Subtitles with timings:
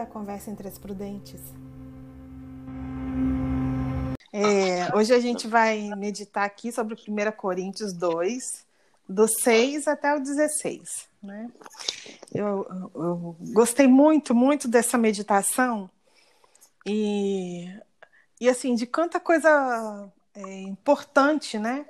[0.00, 1.40] à Conversa entre as Prudentes.
[4.32, 8.64] É, hoje a gente vai meditar aqui sobre 1 Coríntios 2,
[9.08, 11.08] do 6 até o 16.
[11.22, 11.50] Né?
[12.32, 15.90] Eu, eu gostei muito, muito dessa meditação
[16.86, 17.68] e,
[18.40, 21.84] e assim, de quanta coisa é, importante né,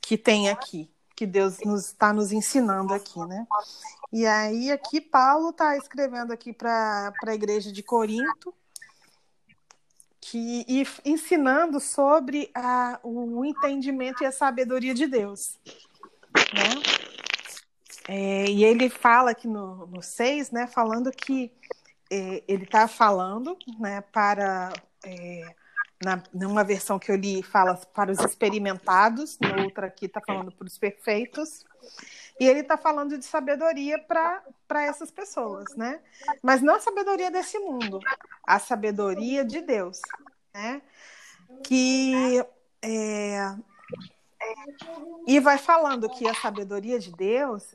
[0.00, 3.18] que tem aqui, que Deus nos está nos ensinando aqui.
[3.18, 3.46] Né?
[4.12, 8.54] E aí, aqui, Paulo está escrevendo aqui para a igreja de Corinto,
[10.20, 15.58] que, e ensinando sobre a, o entendimento e a sabedoria de Deus.
[16.52, 16.82] Né?
[18.08, 21.50] É, e ele fala aqui no, no 6, né, falando que
[22.10, 24.72] é, ele está falando né, para.
[25.04, 25.54] É,
[26.04, 30.50] na, numa versão que eu li, fala para os experimentados, na outra aqui está falando
[30.50, 31.64] para os perfeitos.
[32.40, 34.42] E ele está falando de sabedoria para
[34.84, 36.00] essas pessoas, né?
[36.42, 38.00] Mas não a sabedoria desse mundo,
[38.46, 40.00] a sabedoria de Deus,
[40.54, 40.82] né?
[41.62, 42.44] Que
[42.82, 43.54] é,
[45.26, 47.74] e vai falando que a sabedoria de Deus,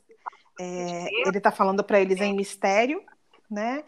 [0.60, 3.02] é, ele está falando para eles em mistério,
[3.50, 3.82] né?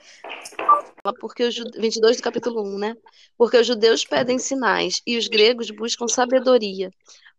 [1.21, 2.97] Porque os 22 do capítulo 1, né?
[3.37, 6.91] Porque os judeus pedem sinais e os gregos buscam sabedoria.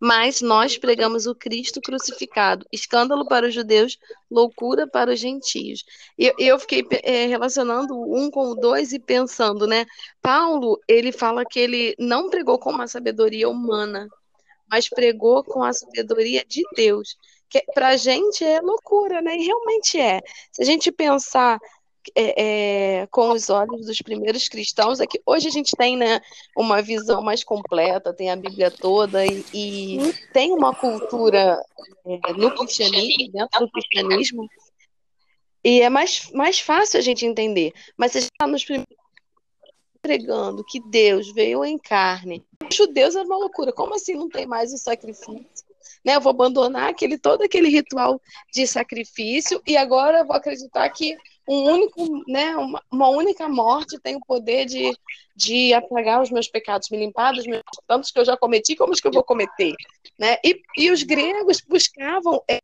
[0.02, 4.00] Mas nós pregamos o Cristo crucificado, escândalo para os judeus,
[4.32, 5.84] loucura para os gentios.
[6.18, 9.86] E eu fiquei é, relacionando um com o dois e pensando, né?
[10.20, 14.08] Paulo, ele fala que ele não pregou com uma sabedoria humana,
[14.68, 17.16] mas pregou com a sabedoria de Deus.
[17.48, 19.36] Que para a gente é loucura, né?
[19.38, 20.20] E realmente é.
[20.52, 21.60] Se a gente pensar
[22.16, 26.22] é, é, com os olhos dos primeiros cristãos, é que hoje a gente tem né,
[26.56, 31.62] uma visão mais completa, tem a Bíblia toda e, e tem uma cultura
[32.06, 34.48] é, no cristianismo, dentro do cristianismo,
[35.64, 37.72] e é mais, mais fácil a gente entender.
[37.96, 39.02] Mas se a gente está nos primeiros
[40.02, 43.72] pregando que Deus veio em carne, os judeus era uma loucura.
[43.72, 45.46] Como assim não tem mais o sacrifício?
[46.04, 48.20] Né, eu vou abandonar aquele todo aquele ritual
[48.52, 51.16] de sacrifício e agora vou acreditar que
[51.47, 54.91] um único, né, uma, uma, única morte tem o poder de,
[55.35, 58.94] de apagar os meus pecados, me limpar dos meus tantos que eu já cometi, como
[58.94, 59.74] os que eu vou cometer,
[60.18, 60.38] né?
[60.46, 62.62] E, e os gregos buscavam é,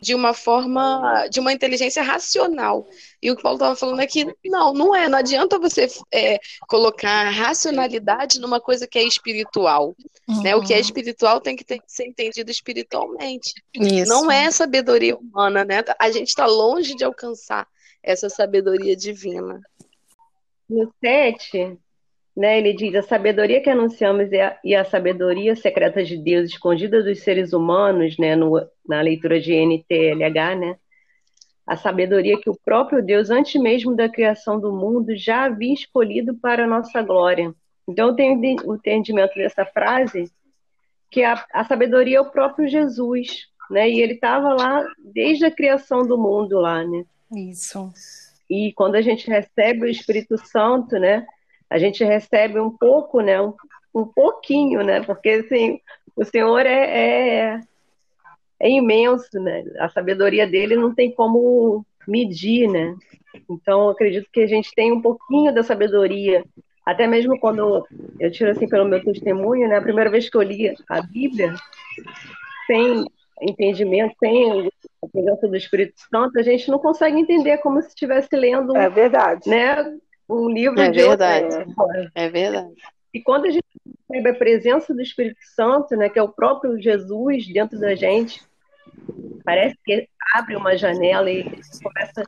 [0.00, 2.86] de uma forma, de uma inteligência racional.
[3.22, 5.88] E o que o Paulo estava falando é que não, não é, não adianta você
[6.12, 9.96] é, colocar racionalidade numa coisa que é espiritual.
[10.28, 10.42] Uhum.
[10.42, 10.54] Né?
[10.54, 10.82] O que é uhum.
[10.82, 13.54] espiritual tem que, ter, ser entendido espiritualmente.
[13.74, 14.08] Isso.
[14.08, 15.82] Não é sabedoria humana, né?
[15.98, 17.66] A gente está longe de alcançar
[18.02, 19.60] essa sabedoria divina.
[20.68, 21.78] No 7,
[22.36, 26.50] né, ele diz: a sabedoria que anunciamos e a, e a, sabedoria secreta de Deus
[26.50, 30.76] escondida dos seres humanos, né, no, na leitura de NTLH, né,
[31.66, 36.34] a sabedoria que o próprio Deus, antes mesmo da criação do mundo, já havia escolhido
[36.34, 37.54] para a nossa glória.
[37.88, 40.30] Então, eu tenho o entendimento dessa frase
[41.10, 45.50] que a, a sabedoria é o próprio Jesus, né, e ele estava lá desde a
[45.50, 47.04] criação do mundo lá, né.
[47.32, 47.92] Isso.
[48.50, 51.26] E quando a gente recebe o Espírito Santo, né,
[51.74, 53.42] a gente recebe um pouco, né?
[53.42, 53.52] Um,
[53.92, 55.02] um pouquinho, né?
[55.02, 55.80] Porque assim,
[56.14, 57.60] o Senhor é, é,
[58.60, 59.64] é imenso, né?
[59.80, 62.94] A sabedoria dele não tem como medir, né?
[63.50, 66.44] Então, acredito que a gente tem um pouquinho da sabedoria.
[66.86, 67.84] Até mesmo quando
[68.20, 69.78] eu tiro assim pelo meu testemunho, né?
[69.78, 71.56] A primeira vez que eu li a Bíblia,
[72.68, 73.04] sem
[73.42, 74.68] entendimento, sem
[75.02, 78.76] a presença do Espírito Santo, a gente não consegue entender como se estivesse lendo.
[78.76, 79.50] É verdade.
[79.50, 79.98] Né?
[80.28, 81.56] Um livro é de verdade.
[81.76, 82.10] Outra...
[82.14, 82.74] É verdade.
[83.12, 83.64] E quando a gente
[84.10, 88.42] recebe a presença do Espírito Santo, né, que é o próprio Jesus dentro da gente,
[89.44, 91.44] parece que abre uma janela e
[91.82, 92.24] começa.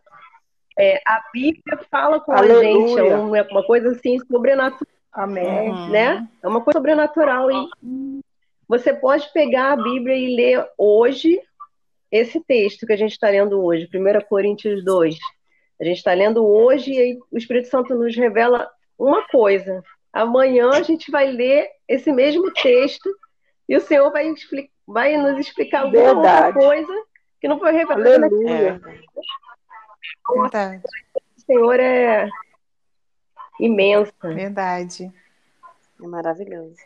[0.79, 2.59] É, a Bíblia fala com Aleluia.
[2.59, 4.87] a gente, é uma, uma coisa assim sobrenatural.
[5.13, 5.71] Amém.
[5.71, 5.89] Uhum.
[5.89, 6.29] Né?
[6.43, 7.51] É uma coisa sobrenatural.
[7.51, 7.69] E
[8.69, 11.41] você pode pegar a Bíblia e ler hoje
[12.13, 15.17] esse texto que a gente está lendo hoje, 1 Coríntios 2.
[15.81, 19.83] A gente está lendo hoje e o Espírito Santo nos revela uma coisa.
[20.13, 23.15] Amanhã a gente vai ler esse mesmo texto
[23.69, 24.33] e o Senhor vai,
[24.87, 27.05] vai nos explicar alguma outra coisa
[27.41, 28.81] que não foi revelada Aleluia.
[30.35, 30.83] Verdade.
[31.37, 32.29] O Senhor é
[33.61, 34.13] imenso.
[34.23, 35.13] Verdade.
[36.03, 36.77] É maravilhoso.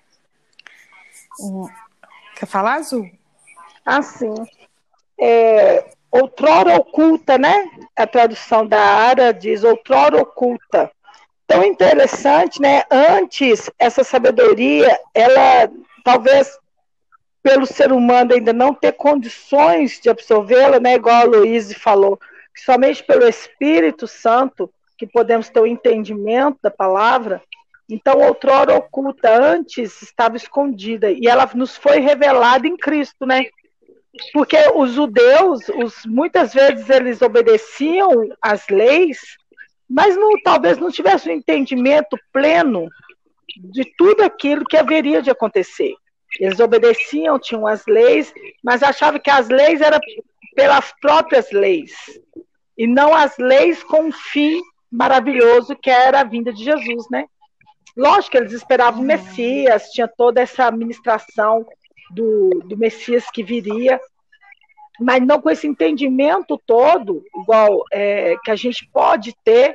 [2.36, 3.10] Quer falar, Azul?
[3.84, 4.34] Ah, sim.
[5.18, 7.70] É, outrora oculta, né?
[7.96, 10.90] A tradução da Ara diz outrora oculta.
[11.46, 12.82] Tão interessante, né?
[12.90, 15.70] Antes, essa sabedoria, ela
[16.04, 16.58] talvez
[17.42, 20.94] pelo ser humano ainda não ter condições de absorvê-la, né?
[20.94, 22.18] Igual a Luíse falou,
[22.54, 27.42] que somente pelo Espírito Santo que podemos ter o entendimento da palavra.
[27.88, 33.46] Então, outrora oculta, antes estava escondida, e ela nos foi revelada em Cristo, né?
[34.32, 38.10] Porque os judeus, os, muitas vezes eles obedeciam
[38.42, 39.18] às leis,
[39.88, 42.88] mas não, talvez não tivessem um entendimento pleno
[43.56, 45.94] de tudo aquilo que haveria de acontecer.
[46.38, 49.98] Eles obedeciam, tinham as leis, mas achavam que as leis eram
[50.54, 51.92] pelas próprias leis,
[52.76, 54.60] e não as leis com um fim
[54.90, 57.24] maravilhoso que era a vinda de Jesus, né?
[57.96, 61.66] Lógico que eles esperavam o Messias, tinha toda essa administração
[62.10, 64.00] do, do Messias que viria,
[64.98, 69.74] mas não com esse entendimento todo, igual é, que a gente pode ter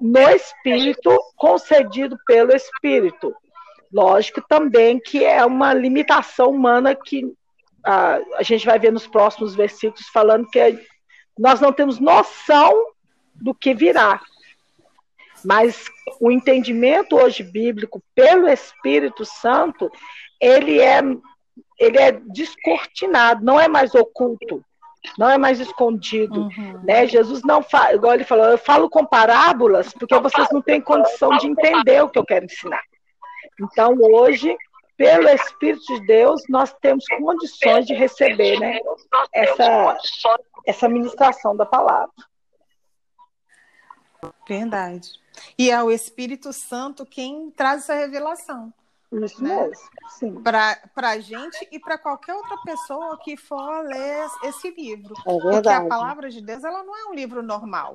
[0.00, 3.34] no Espírito, concedido pelo Espírito.
[3.92, 7.32] Lógico também que é uma limitação humana que
[7.84, 10.84] a, a gente vai ver nos próximos versículos falando que
[11.38, 12.72] nós não temos noção
[13.34, 14.20] do que virá.
[15.44, 15.84] Mas
[16.20, 19.90] o entendimento hoje bíblico pelo Espírito Santo,
[20.40, 21.00] ele é
[21.78, 24.64] ele é descortinado, não é mais oculto,
[25.18, 26.80] não é mais escondido, uhum.
[26.82, 27.06] né?
[27.06, 31.36] Jesus não fala, igual ele falou, eu falo com parábolas porque vocês não têm condição
[31.38, 32.82] de entender o que eu quero ensinar.
[33.60, 34.56] Então, hoje,
[34.96, 38.78] pelo Espírito de Deus, nós temos condições de receber, né,
[39.32, 39.96] essa
[40.66, 42.12] essa ministração da palavra.
[44.48, 45.12] Verdade.
[45.56, 48.72] E é o Espírito Santo quem traz essa revelação.
[49.12, 49.62] Isso né?
[49.62, 49.84] mesmo,
[50.18, 50.42] sim.
[50.42, 55.14] Para a gente e para qualquer outra pessoa que for ler esse livro.
[55.26, 55.52] É verdade.
[55.52, 57.94] Porque a palavra de Deus ela não é um livro normal.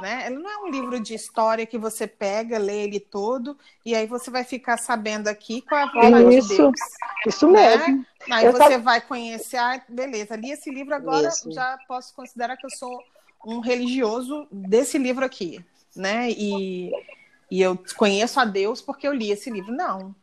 [0.00, 0.26] Né?
[0.26, 4.06] Ele não é um livro de história que você pega, lê ele todo e aí
[4.06, 6.80] você vai ficar sabendo aqui qual é a vontade isso, de Deus.
[7.26, 7.76] Isso né?
[7.76, 8.06] mesmo.
[8.30, 11.50] Aí eu você vai conhecer, ah, beleza, li esse livro agora, isso.
[11.50, 13.02] já posso considerar que eu sou
[13.44, 15.64] um religioso desse livro aqui,
[15.96, 16.30] né?
[16.30, 16.92] E,
[17.50, 19.72] e eu conheço a Deus porque eu li esse livro.
[19.72, 20.14] Não,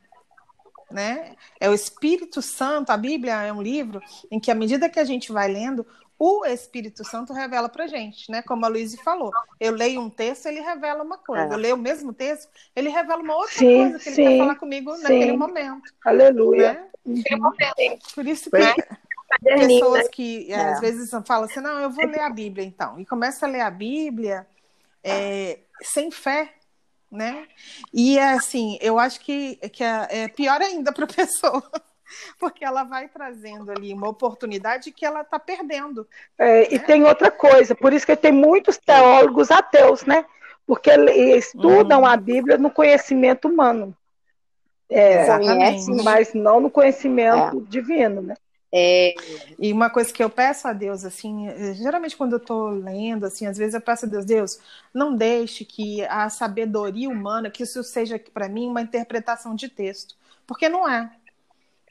[0.95, 1.35] né?
[1.59, 4.01] É o Espírito Santo, a Bíblia é um livro
[4.31, 5.85] em que, à medida que a gente vai lendo,
[6.17, 8.41] o Espírito Santo revela para gente, né?
[8.41, 11.43] Como a Luísa falou, eu leio um texto, ele revela uma coisa.
[11.43, 11.53] É.
[11.53, 14.37] Eu leio o mesmo texto, ele revela uma outra sim, coisa que sim, ele quer
[14.39, 15.03] falar comigo sim.
[15.03, 15.93] naquele momento.
[16.03, 16.73] Aleluia.
[16.73, 16.87] Né?
[17.05, 17.99] Uhum.
[18.15, 18.75] Por isso que é.
[19.43, 20.55] pessoas que é.
[20.55, 23.61] às vezes falam assim, não, eu vou ler a Bíblia então, e começa a ler
[23.61, 24.47] a Bíblia
[25.03, 26.54] é, sem fé,
[27.15, 27.47] né?
[27.93, 31.63] E assim, eu acho que, que é, é pior ainda para a pessoa.
[32.39, 36.07] Porque ela vai trazendo ali uma oportunidade que ela está perdendo.
[36.37, 36.67] É, né?
[36.71, 40.25] E tem outra coisa, por isso que tem muitos teólogos ateus, né?
[40.67, 42.07] Porque estudam uhum.
[42.07, 43.95] a Bíblia no conhecimento humano.
[44.89, 46.03] É, Exatamente.
[46.03, 47.69] Mas não no conhecimento é.
[47.69, 48.35] divino, né?
[48.77, 49.15] É...
[49.57, 53.45] E uma coisa que eu peço a Deus, assim, geralmente quando eu estou lendo, assim,
[53.45, 54.59] às vezes eu peço a Deus, Deus,
[54.93, 60.17] não deixe que a sabedoria humana, que isso seja para mim uma interpretação de texto,
[60.45, 61.09] porque não é.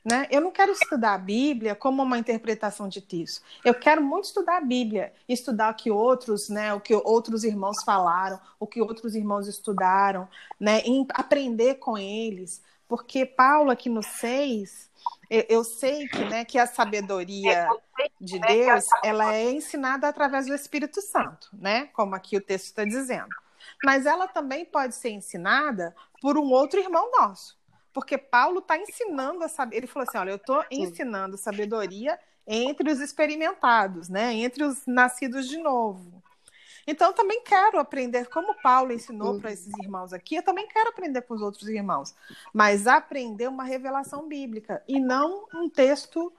[0.05, 0.27] Né?
[0.29, 3.41] Eu não quero estudar a Bíblia como uma interpretação de texto.
[3.63, 7.83] Eu quero muito estudar a Bíblia, estudar o que outros, né, o que outros irmãos
[7.83, 10.27] falaram, o que outros irmãos estudaram,
[10.59, 10.83] né,
[11.15, 14.91] aprender com eles, porque Paulo aqui no 6,
[15.29, 17.67] eu, sei que, né, que a sabedoria
[18.19, 21.87] de Deus ela é ensinada através do Espírito Santo, né?
[21.87, 23.29] Como aqui o texto está dizendo.
[23.83, 27.57] Mas ela também pode ser ensinada por um outro irmão nosso.
[27.93, 29.77] Porque Paulo está ensinando a saber.
[29.77, 34.33] Ele falou assim: olha, eu estou ensinando sabedoria entre os experimentados, né?
[34.33, 36.21] Entre os nascidos de novo.
[36.87, 39.39] Então, eu também quero aprender, como Paulo ensinou uhum.
[39.39, 42.13] para esses irmãos aqui, eu também quero aprender com os outros irmãos,
[42.53, 46.31] mas aprender uma revelação bíblica e não um texto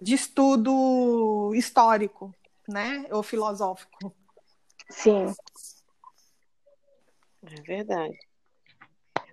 [0.00, 2.34] de estudo histórico,
[2.66, 4.14] né, ou filosófico.
[4.88, 5.34] Sim.
[7.44, 8.18] É verdade.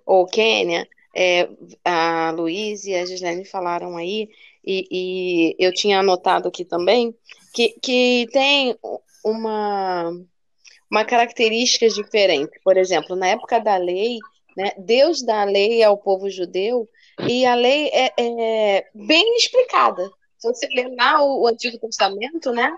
[0.05, 1.49] Ô, Kênia, é,
[1.85, 4.29] a Luiz e a Gislene falaram aí,
[4.65, 7.15] e, e, eu tinha anotado aqui também,
[7.53, 8.77] que, que tem
[9.23, 10.11] uma
[10.89, 12.59] uma característica diferente.
[12.63, 14.17] Por exemplo, na época da lei,
[14.57, 16.87] né, Deus dá a lei ao povo judeu
[17.27, 20.09] e a lei é, é bem explicada.
[20.37, 22.71] Se você ler lá o, o Antigo Testamento, né,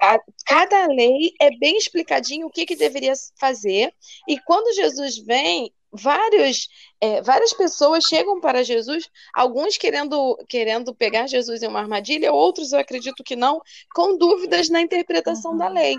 [0.00, 3.92] a, cada lei é bem explicadinho o que, que deveria fazer.
[4.28, 6.68] E quando Jesus vem, vários,
[7.00, 12.72] é, várias pessoas chegam para Jesus, alguns querendo, querendo pegar Jesus em uma armadilha, outros
[12.72, 13.60] eu acredito que não,
[13.94, 15.58] com dúvidas na interpretação uhum.
[15.58, 15.96] da lei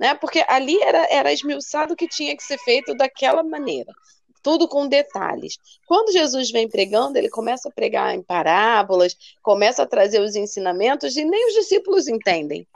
[0.00, 0.14] né?
[0.14, 3.92] Porque ali era, era esmiuçado que tinha que ser feito daquela maneira.
[4.42, 5.58] Tudo com detalhes.
[5.86, 11.18] Quando Jesus vem pregando, ele começa a pregar em parábolas, começa a trazer os ensinamentos
[11.18, 12.66] e nem os discípulos entendem.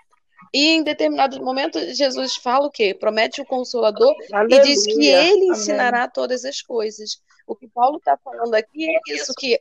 [0.52, 2.94] E em determinados momentos, Jesus fala o quê?
[2.94, 4.60] Promete o Consolador Aleluia.
[4.60, 5.50] e diz que ele Amém.
[5.52, 7.18] ensinará todas as coisas.
[7.46, 9.58] O que Paulo está falando aqui é isso, que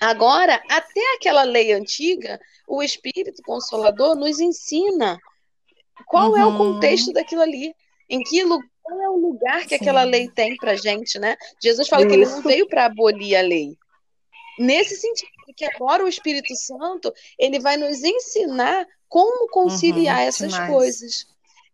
[0.00, 5.20] agora, até aquela lei antiga, o Espírito Consolador nos ensina
[6.06, 6.74] qual é o Uhum.
[6.74, 7.74] contexto daquilo ali,
[8.08, 8.42] em que
[8.82, 9.76] qual é o lugar que Sim.
[9.76, 11.36] aquela lei tem pra gente, né?
[11.62, 12.48] Jesus fala que ele não Isso.
[12.48, 13.76] veio para abolir a lei.
[14.58, 20.52] Nesse sentido, que agora o Espírito Santo, ele vai nos ensinar como conciliar Uhum, essas
[20.52, 20.70] demais.
[20.70, 21.26] coisas.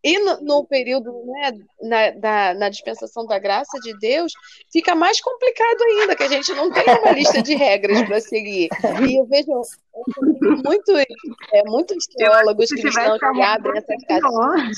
[0.07, 4.33] E no, no período né, na, da, na dispensação da graça de Deus,
[4.73, 8.69] fica mais complicado ainda, que a gente não tem uma lista de regras para seguir.
[9.05, 9.51] E eu vejo
[10.65, 10.97] muitos,
[11.53, 14.77] é, muitos teólogos cristãos que abrem essas caixinhas,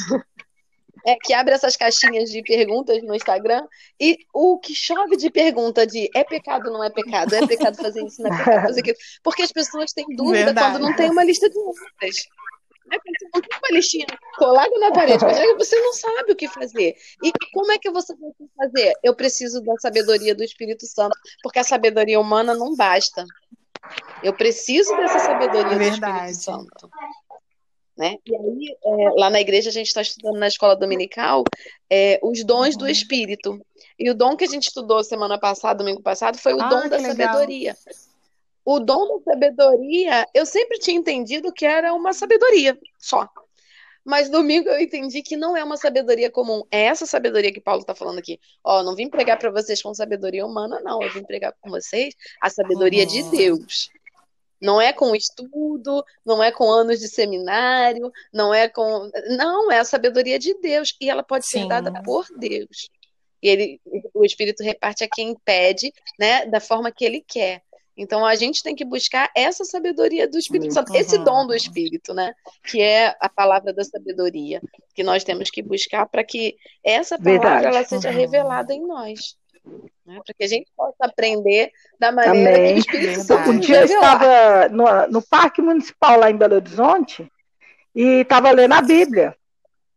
[1.06, 3.66] é, que abrem essas caixinhas de perguntas no Instagram
[4.00, 8.02] e o que chove de pergunta de é pecado, não é pecado, é pecado fazer
[8.02, 8.96] isso, não é pecado fazer aquilo.
[9.22, 10.72] Porque as pessoas têm dúvida Verdade.
[10.72, 11.58] quando não tem uma lista de
[12.00, 12.16] regras.
[12.90, 16.96] Você não tem uma listinha colada na parede, é você não sabe o que fazer.
[17.22, 18.92] E como é que você vai fazer?
[19.02, 23.24] Eu preciso da sabedoria do Espírito Santo, porque a sabedoria humana não basta.
[24.22, 26.30] Eu preciso dessa sabedoria do Verdade.
[26.32, 26.90] Espírito Santo.
[27.96, 28.16] Né?
[28.24, 31.42] E aí, é, lá na igreja, a gente está estudando na escola dominical
[31.90, 33.60] é, os dons do Espírito.
[33.98, 36.88] E o dom que a gente estudou semana passada, domingo passado, foi o Ah, dom
[36.88, 37.16] da legal.
[37.16, 37.76] sabedoria.
[38.70, 43.26] O dom da sabedoria, eu sempre tinha entendido que era uma sabedoria só.
[44.04, 46.62] Mas domingo eu entendi que não é uma sabedoria comum.
[46.70, 48.38] É essa sabedoria que Paulo está falando aqui.
[48.62, 51.02] Ó, não vim pregar para vocês com sabedoria humana, não.
[51.02, 53.30] Eu vim pregar com vocês a sabedoria de Uhum.
[53.30, 53.88] Deus.
[54.60, 59.10] Não é com estudo, não é com anos de seminário, não é com.
[59.30, 60.94] Não, é a sabedoria de Deus.
[61.00, 61.68] E ela pode ser Sim.
[61.68, 62.90] dada por Deus.
[63.42, 63.80] E ele,
[64.12, 67.62] o Espírito reparte a quem pede, né, da forma que ele quer.
[67.98, 71.24] Então a gente tem que buscar essa sabedoria do Espírito Santo, esse Uhum.
[71.24, 72.32] dom do Espírito, né?
[72.64, 74.62] Que é a palavra da sabedoria,
[74.94, 77.66] que nós temos que buscar para que essa palavra Verdade.
[77.66, 78.14] ela seja Uhum.
[78.16, 79.36] revelada em nós.
[80.06, 80.20] Né?
[80.24, 82.74] Para que a gente possa aprender da maneira que Amém.
[82.76, 83.26] o Espírito Verdade.
[83.26, 87.30] Santo Um nos dia eu estava no, no Parque Municipal lá em Belo Horizonte
[87.94, 89.36] e estava lendo a Bíblia.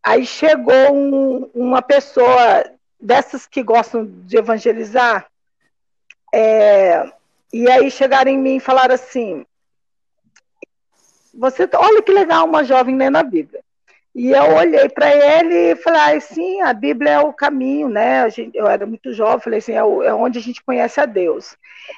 [0.03, 2.65] Aí chegou um- uma pessoa
[2.99, 5.27] dessas que gostam de evangelizar,
[6.33, 7.11] é,
[7.53, 9.45] e aí chegaram em mim e falaram assim:
[11.33, 13.61] você, olha que legal uma jovem lendo a Bíblia.
[14.13, 18.29] E eu olhei para ele e falei, ah, sim, a Bíblia é o caminho, né?
[18.29, 21.05] Gente- eu era muito jovem, falei assim, é, o- é onde a gente conhece a
[21.05, 21.55] Deus.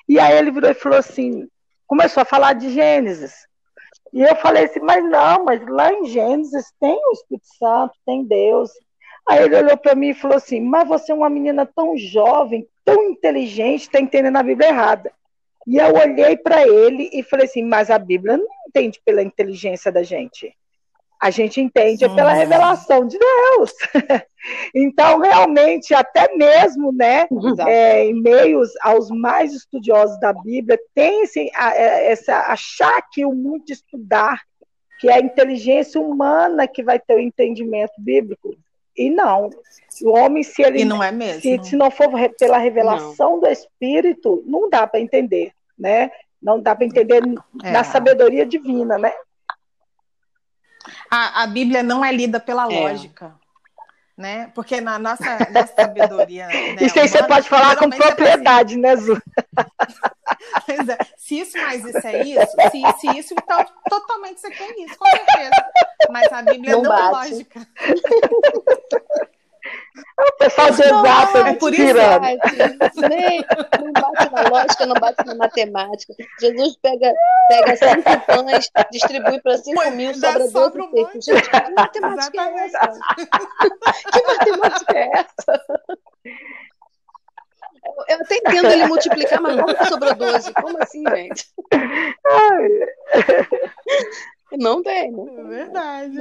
[0.08, 1.48] E aí ele virou e falou assim,
[1.88, 3.48] começou a falar de Gênesis.
[4.14, 8.24] E eu falei assim, mas não, mas lá em Gênesis tem o Espírito Santo, tem
[8.24, 8.70] Deus.
[9.28, 12.68] Aí ele olhou para mim e falou assim, mas você é uma menina tão jovem,
[12.86, 15.12] tão inteligente, está entendendo a Bíblia errada.
[15.66, 19.92] E eu olhei para ele e falei assim, mas a Bíblia não entende pela inteligência
[19.92, 20.54] da gente.
[21.22, 23.72] A gente entende é pela revelação de Deus.
[24.76, 27.28] então, realmente, até mesmo, né,
[27.70, 33.26] é, em meios aos mais estudiosos da Bíblia, tem esse, a- é, essa achar que
[33.26, 34.42] o muito estudar,
[35.00, 38.54] que é a inteligência humana que vai ter o entendimento bíblico.
[38.96, 39.50] E não.
[40.04, 41.64] O homem, se ele E não é se, mesmo.
[41.66, 46.10] se não for pela revelação do Espírito, não dá para entender, né?
[46.42, 47.22] Não dá para entender
[47.64, 47.72] É.
[47.72, 49.14] na sabedoria divina, né?
[51.10, 52.80] A, a Bíblia não é lida pela É.
[52.80, 53.34] lógica.
[54.16, 54.52] Né?
[54.54, 56.48] Porque na nossa, nossa sabedoria.
[56.48, 59.20] Né, Isso aí você pode falar com fala propriedade, né, Zu?
[60.66, 60.98] Pois é.
[61.18, 65.06] Se isso mais isso é isso, se, se isso, então totalmente você quer isso, com
[65.06, 65.66] certeza.
[66.10, 67.68] Mas a Bíblia Não não, é lógica.
[69.96, 72.22] O pessoal de Não, exato é por isso, tirando.
[73.10, 73.46] nem,
[73.84, 76.14] não bate na lógica, não bate na matemática.
[76.40, 77.14] Jesus pega,
[77.48, 81.26] pega cinco pães, distribui para cinco mil, sobra doze um peixes.
[81.26, 82.76] Gente, que matemática é Exatamente.
[82.76, 83.00] essa?
[84.12, 85.64] Que matemática é essa?
[88.10, 90.54] Eu- até entendo ele multiplicar, mas como que sobrou 12?
[90.54, 91.46] Como assim, gente?
[94.58, 96.18] Não tem, não É verdade.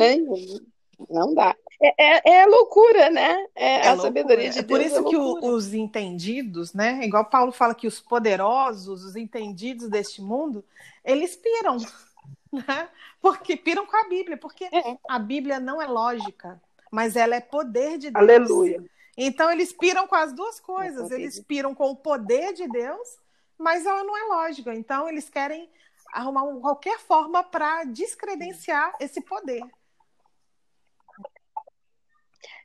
[1.09, 1.55] Não dá.
[1.83, 3.47] É, é, é loucura, né?
[3.55, 4.03] É, É a loucura.
[4.09, 4.93] sabedoria de É por Deus.
[4.93, 7.05] isso que o- os entendidos, né?
[7.05, 10.65] Igual Paulo fala que os poderosos, os entendidos deste mundo,
[11.05, 11.77] eles piram,
[12.53, 12.89] né?
[13.21, 14.97] Porque piram com a Bíblia, porque É.
[15.09, 16.61] a Bíblia não é lógica,
[16.91, 18.23] mas ela é poder de Deus.
[18.23, 18.85] Aleluia.
[19.17, 21.11] Então eles piram com as duas coisas.
[21.11, 23.19] Eles piram com o poder de Deus,
[23.59, 24.75] mas ela não é lógica.
[24.75, 25.69] Então eles querem
[26.12, 29.62] arrumar um- qualquer forma para descredenciar esse poder.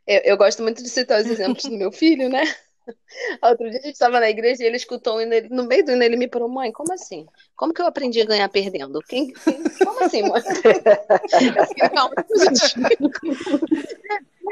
[0.07, 2.41] Eu, eu gosto muito de citar os exemplos do meu filho, né?
[3.43, 5.91] Outro dia a gente estava na igreja e ele escutou um ele- no meio do
[5.91, 7.25] hino ele me falou, mãe, como assim?
[7.55, 9.01] Como que eu aprendi a ganhar perdendo?
[9.01, 10.41] Quem, quem- como assim, mãe?
[11.57, 12.15] Eu fiquei, calma,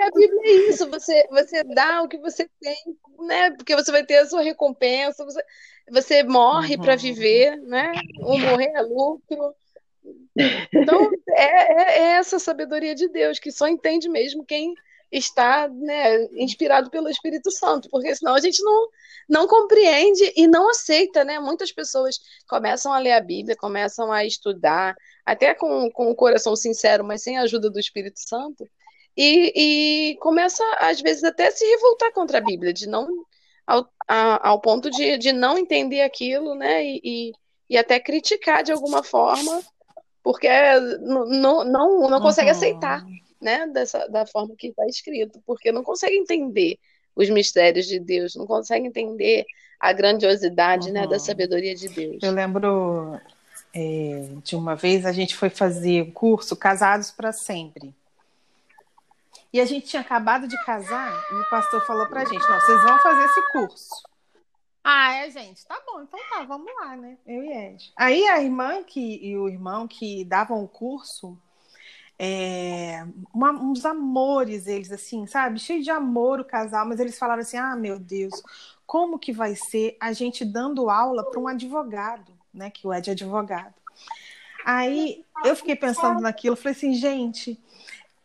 [0.02, 2.76] a Bíblia é isso, você, você dá o que você tem,
[3.20, 3.52] né?
[3.52, 5.42] Porque você vai ter a sua recompensa, você,
[5.90, 7.00] você morre para Uhum.
[7.00, 7.94] viver, né?
[8.24, 9.56] O morrer é lucro.
[10.74, 14.74] Então, é, é- é essa sabedoria de Deus, que só entende mesmo quem
[15.12, 18.88] está, né, inspirado pelo Espírito Santo, porque senão a gente não,
[19.30, 21.40] não compreende e não aceita, né?
[21.40, 22.20] Muitas pessoas
[22.50, 24.96] começam a ler a Bíblia, começam a estudar,
[25.26, 28.68] até com, com o coração sincero, mas sem a ajuda do Espírito Santo,
[29.18, 33.08] e, e começa, às vezes, até a se revoltar contra a Bíblia, de não,
[33.66, 36.84] ao, a- ao ponto de, de não entender aquilo, né?
[36.86, 37.32] E, e,
[37.70, 39.62] e até criticar de alguma forma,
[40.22, 40.50] porque
[41.02, 42.56] não, não, não, não consegue Uhum.
[42.58, 43.06] aceitar
[43.42, 46.78] né, dessa, da forma que está escrito, porque não consegue entender
[47.16, 49.46] os mistérios de Deus, não consegue entender
[49.80, 51.20] a grandiosidade, né, da Uhum.
[51.20, 52.18] sabedoria de Deus.
[52.22, 53.20] Eu lembro
[53.74, 57.94] é, de uma vez a gente foi fazer o curso Casados para Sempre.
[59.52, 62.84] E a gente tinha acabado de casar e o pastor falou pra gente: não, vocês
[62.84, 64.04] vão fazer esse curso.
[64.84, 67.18] Ah, é, gente, tá bom, então tá, vamos lá, né?
[67.26, 67.92] Eu e Ed.
[67.98, 71.38] Aí a irmã que, e o irmão que davam o curso,
[72.18, 75.60] é, uma- uns amores, eles assim, sabe?
[75.60, 78.42] Cheio de amor o casal, mas eles falaram assim: ah, meu Deus,
[78.86, 82.70] como que vai ser a gente dando aula para um advogado, né?
[82.70, 83.74] Que o Ed é advogado.
[84.66, 87.60] Aí eu fiquei pensando naquilo, falei assim, gente,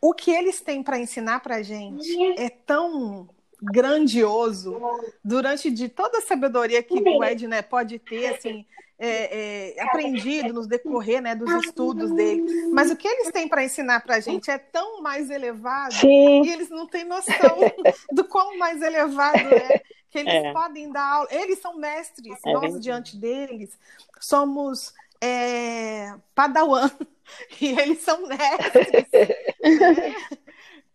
[0.00, 3.28] o que eles têm para ensinar para gente é tão
[3.62, 4.80] grandioso
[5.22, 8.64] durante de toda a sabedoria que o Ed né, pode ter assim
[9.02, 13.64] é, é, aprendido nos decorrer né, dos estudos dele mas o que eles têm para
[13.64, 17.56] ensinar para a gente é tão mais elevado Sim, e eles não têm noção
[18.12, 20.52] do quão mais elevado é que eles É.
[20.52, 21.28] podem dar aula.
[21.30, 23.78] Eles são mestres, É nós diante deles
[24.20, 26.90] somos é, padawan
[27.60, 29.08] e eles são mestres.
[29.62, 30.14] né?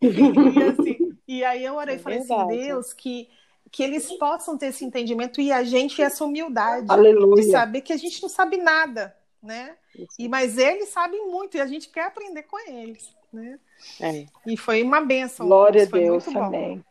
[0.00, 2.46] e, assim, e aí eu orei e É falei assim.
[2.46, 3.28] Deus, que,
[3.76, 7.42] que eles possam ter esse entendimento e a gente essa humildade de aleluia.
[7.50, 9.76] saber que a gente não sabe nada, né?
[10.18, 13.60] E, mas eles sabem muito e a gente quer aprender com eles, né?
[14.00, 14.24] É.
[14.46, 15.46] E foi uma benção.
[15.46, 16.82] Glória a Deus, amém.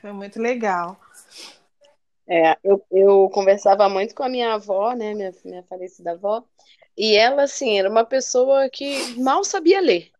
[0.00, 1.00] Foi muito legal.
[2.26, 6.42] É, eu, eu conversava muito com a minha avó, né, minha, minha falecida avó,
[6.98, 10.10] e ela, assim, era uma pessoa que mal sabia ler,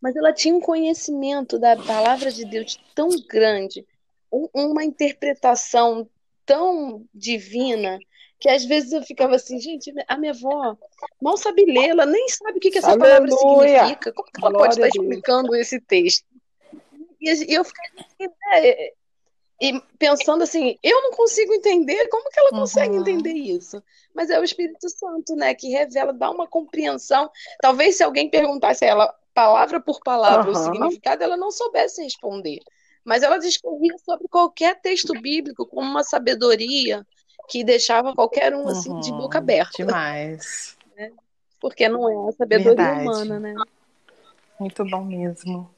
[0.00, 3.86] mas ela tinha um conhecimento da palavra de Deus tão grande,
[4.52, 6.08] uma interpretação
[6.44, 7.98] tão divina,
[8.38, 10.76] que às vezes eu ficava assim, gente, a minha avó
[11.20, 13.80] mal sabe ler, ela nem sabe o que que essa palavra Aleluia.
[13.80, 16.24] significa, como que ela Glória pode estar explicando esse texto?
[17.20, 18.90] E eu ficava assim, né,
[19.60, 23.00] e pensando assim, eu não consigo entender, como que ela consegue Uhum.
[23.00, 23.82] entender isso?
[24.12, 27.30] Mas é o Espírito Santo, né, que revela, dá uma compreensão.
[27.60, 30.64] Talvez se alguém perguntasse a ela palavra por palavra o Aham.
[30.64, 32.60] significado, ela não soubesse responder.
[33.04, 37.06] Mas ela discorria sobre qualquer texto bíblico com uma sabedoria
[37.48, 39.18] que deixava qualquer um assim de Uhum.
[39.18, 40.76] boca aberta, Demais.
[41.60, 43.08] porque não é a sabedoria Verdade.
[43.08, 43.54] humana, né?
[44.58, 45.73] Muito bom mesmo.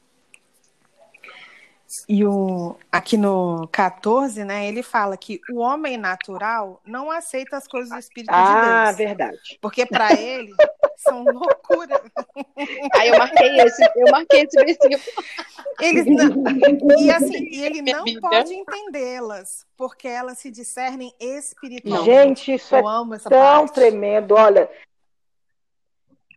[2.09, 7.67] E o, aqui no 14, né, ele fala que o homem natural não aceita as
[7.67, 9.09] coisas do Espírito Ah, de Deus.
[9.09, 9.57] verdade.
[9.61, 10.53] Porque para ele
[10.97, 12.01] são loucura.
[12.93, 14.99] Aí eu marquei esse, eu marquei esse versículo.
[15.79, 22.05] Eles não, e assim, ele não pode entendê-las, porque elas se discernem espiritualmente.
[22.11, 23.73] Gente, isso é Eu amo essa tão parte.
[23.75, 24.33] tremendo.
[24.33, 24.69] Olha,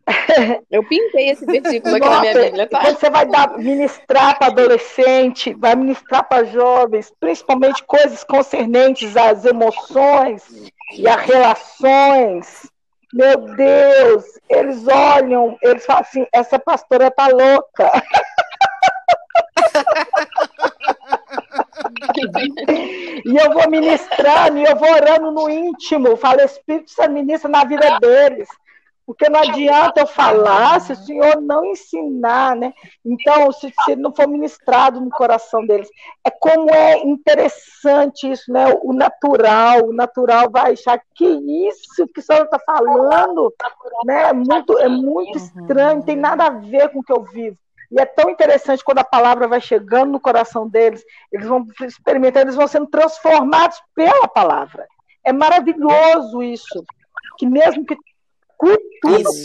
[0.71, 2.81] Eu pintei esse versículo aqui na minha Nossa, Bíblia, tá?
[2.81, 10.43] você vai dar, ministrar para adolescente, vai ministrar para jovens, principalmente coisas concernentes às emoções
[10.93, 12.69] e às relações.
[13.13, 17.91] Meu Deus, eles olham, eles falam assim: essa pastora tá louca.
[23.25, 26.15] E eu vou ministrando, e eu vou orando no íntimo.
[26.15, 28.47] Falo, Espírito Santo ministra na vida deles.
[29.11, 32.73] Porque não adianta eu falar se o Senhor não ensinar, né?
[33.05, 35.89] Então, se, se não for ministrado no coração deles.
[36.25, 38.73] É como é interessante isso, né?
[38.81, 43.53] O natural, o natural vai achar que isso que o Senhor está falando,
[44.05, 44.29] né?
[44.29, 47.57] É muito, é muito estranho, não tem nada a ver com o que eu vivo.
[47.91, 52.45] E é tão interessante quando a palavra vai chegando no coração deles, eles vão experimentando,
[52.45, 54.87] eles vão sendo transformados pela palavra.
[55.21, 56.85] É maravilhoso isso.
[57.37, 57.97] Que mesmo que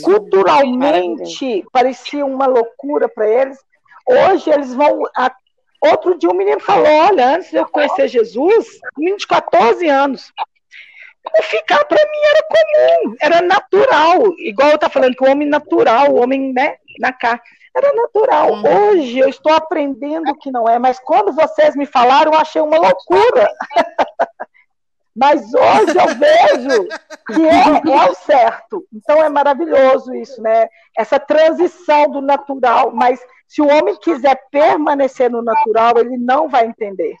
[0.03, 3.57] culturalmente parecia uma loucura para eles,
[4.05, 5.35] hoje eles vão a-
[5.79, 9.87] Outro dia um menino falou: Olha, antes de eu conhecer Jesus, um menino de 14
[9.87, 10.33] anos,
[11.43, 14.33] ficar para mim era comum, era natural.
[14.39, 17.41] Igual eu tá falando que o homem natural, o homem né, na carne,
[17.75, 18.53] era natural.
[18.53, 18.89] Uhum.
[18.89, 22.77] Hoje eu estou aprendendo que não é, mas quando vocês me falaram, eu achei uma
[22.77, 23.47] loucura.
[25.17, 26.87] mas hoje eu vejo
[27.25, 28.87] que é, é o certo.
[28.93, 30.69] Então é maravilhoso isso, né?
[30.95, 36.67] Essa transição do natural, mas se o homem quiser permanecer no natural, ele não vai
[36.67, 37.15] entender.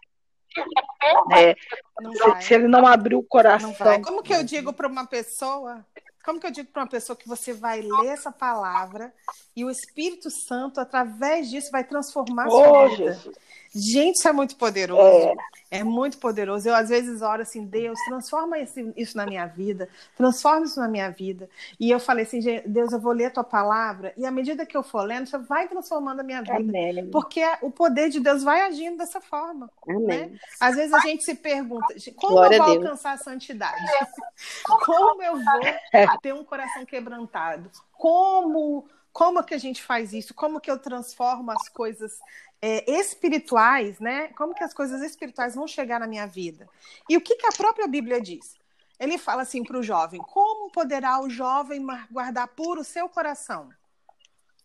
[1.33, 3.73] É, se, se, ele não abrir o coração.
[4.03, 5.83] Como que eu digo para uma pessoa?
[6.23, 9.13] Como que eu digo para uma pessoa que você vai ler essa palavra
[9.55, 13.13] e o Espírito Santo, através disso, vai transformar a sua oh, vida?
[13.13, 13.35] Jesus.
[13.73, 15.35] Gente, isso é muito poderoso.
[15.71, 15.79] É.
[15.79, 15.83] é.
[15.83, 16.67] muito poderoso.
[16.67, 20.87] Eu, às vezes, oro assim, Deus, transforma esse, isso na minha vida, transforma isso na
[20.87, 21.49] minha vida.
[21.79, 24.75] E eu falei assim, Deus, eu vou ler a tua palavra, e à medida que
[24.75, 26.55] eu for lendo, você vai transformando a minha vida.
[26.55, 27.09] Amém.
[27.11, 29.69] Porque o poder de Deus vai agindo dessa forma.
[29.85, 30.31] Né?
[30.59, 33.77] Às vezes a gente se pergunta, como Glória eu vou alcançar a santidade?
[34.85, 35.61] como eu vou
[36.21, 37.69] ter um coração quebrantado?
[37.93, 38.85] Como
[39.17, 40.31] como que a gente faz isso?
[40.31, 42.19] Como que eu transformo as coisas
[42.61, 44.27] é, espirituais, né?
[44.37, 46.69] Como que as coisas espirituais vão chegar na minha vida?
[47.09, 48.55] E o que, que a própria Bíblia diz?
[48.99, 53.69] Ele fala assim para o jovem: como poderá o jovem guardar puro o seu coração?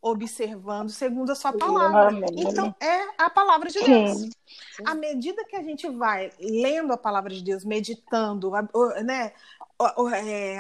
[0.03, 2.27] Observando segundo a sua palavra.
[2.37, 4.29] Então, é a palavra de Deus.
[4.85, 8.51] À medida que a gente vai lendo a palavra de Deus, meditando,
[9.03, 9.33] né,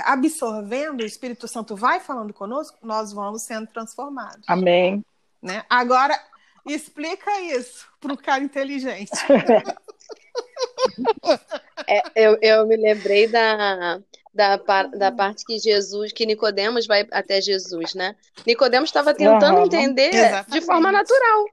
[0.04, 4.48] absorvendo, o Espírito Santo vai falando conosco, nós vamos sendo transformados.
[4.48, 5.04] Amém.
[5.40, 5.64] Né?
[5.68, 6.18] Agora,
[6.66, 9.10] explica isso para o cara inteligente.
[11.86, 14.00] é, eu, eu me lembrei da,
[14.32, 18.16] da, da parte que Jesus, que Nicodemos vai até Jesus, né?
[18.46, 19.66] Nicodemos estava tentando uhum.
[19.66, 20.50] entender Exatamente.
[20.50, 21.44] de forma natural.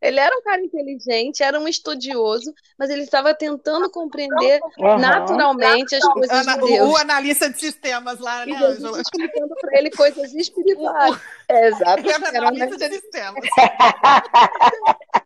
[0.00, 4.98] Ele era um cara inteligente, era um estudioso, mas ele estava tentando compreender uhum.
[4.98, 6.88] naturalmente as coisas Ana, de Deus.
[6.88, 9.00] O analista de sistemas lá, né, Ângela?
[9.00, 11.20] explicando para ele coisas espirituais.
[11.48, 12.08] É, exato.
[12.08, 13.44] Era analista de sistemas.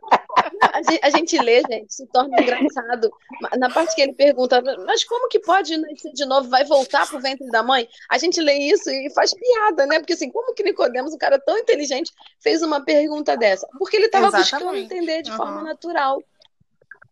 [0.72, 3.10] A gente, a gente lê, gente, se torna engraçado.
[3.58, 7.20] Na parte que ele pergunta, mas como que pode nascer de novo, vai voltar pro
[7.20, 7.88] ventre da mãe?
[8.10, 9.98] A gente lê isso e faz piada, né?
[9.98, 13.66] Porque assim, como que Nicodemos, um cara tão inteligente, fez uma pergunta dessa?
[13.78, 15.36] Porque ele estava buscando entender de uhum.
[15.36, 16.22] forma natural.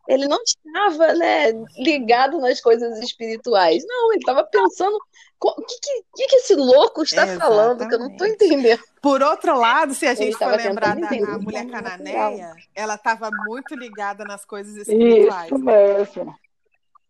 [0.09, 3.85] Ele não estava né, ligado nas coisas espirituais.
[3.87, 4.99] Não, ele estava pensando
[5.41, 5.79] o que,
[6.15, 7.41] que, que, esse louco está Exatamente.
[7.41, 8.83] falando que eu não estou entendendo.
[9.01, 14.25] Por outro lado, se a gente for lembrar da mulher cananeia, ela estava muito ligada
[14.25, 15.47] nas coisas espirituais.
[15.47, 16.35] Isso mesmo.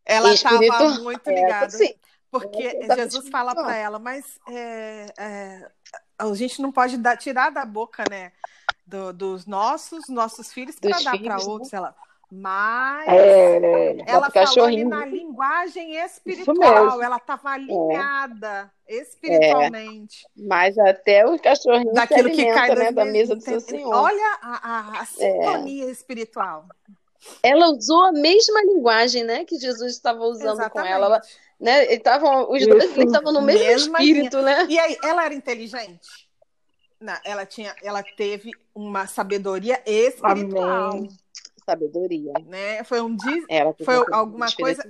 [0.05, 1.85] Ela estava muito é, ligada.
[1.85, 1.95] É,
[2.31, 5.71] porque Jesus fala para ela, mas é, é,
[6.19, 8.33] a gente não pode dar, tirar da boca, né,
[8.87, 11.45] do, dos nossos, nossos filhos para dar para né?
[11.45, 11.73] outros.
[11.73, 11.95] Ela,
[12.35, 18.97] mas é, é, ela falou ali na linguagem espiritual, ela estava alinhada é.
[19.03, 20.25] espiritualmente.
[20.25, 20.42] É.
[20.49, 23.95] Mas até o cachorrinho Daquilo se que cai né, da mesa do seu senhor.
[23.95, 26.64] Olha a, a, a sintonia espiritual.
[27.42, 30.73] Ela usou a mesma linguagem né, que Jesus estava usando Exatamente.
[30.73, 31.07] com ela.
[31.07, 31.21] ela
[31.61, 34.57] né, estavam, os dois estavam no mesmo Mesma espírito, linha.
[34.57, 34.66] né?
[34.71, 36.09] E aí, ela era inteligente?
[36.99, 40.92] Não, ela, tinha, ela teve uma sabedoria espiritual.
[40.92, 41.11] Amém
[41.73, 42.33] sabedoria.
[42.47, 42.85] Né?
[42.85, 43.17] Foi, um
[43.85, 44.83] foi alguma coisa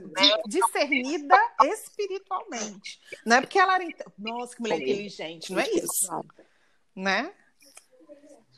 [0.46, 3.00] discernida espiritualmente.
[3.24, 3.86] Não é porque ela era.
[4.18, 4.82] Nossa, que mulher Sim.
[4.82, 6.24] inteligente, não é isso.
[6.94, 7.32] Né?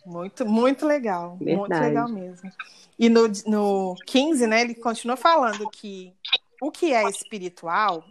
[0.05, 1.37] Muito, muito legal.
[1.37, 1.57] Verdade.
[1.57, 2.51] Muito legal mesmo.
[2.99, 6.15] E no, no 15, né, ele continua falando que
[6.61, 8.05] o que é espiritual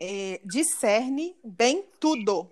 [0.00, 2.50] é, discerne bem tudo.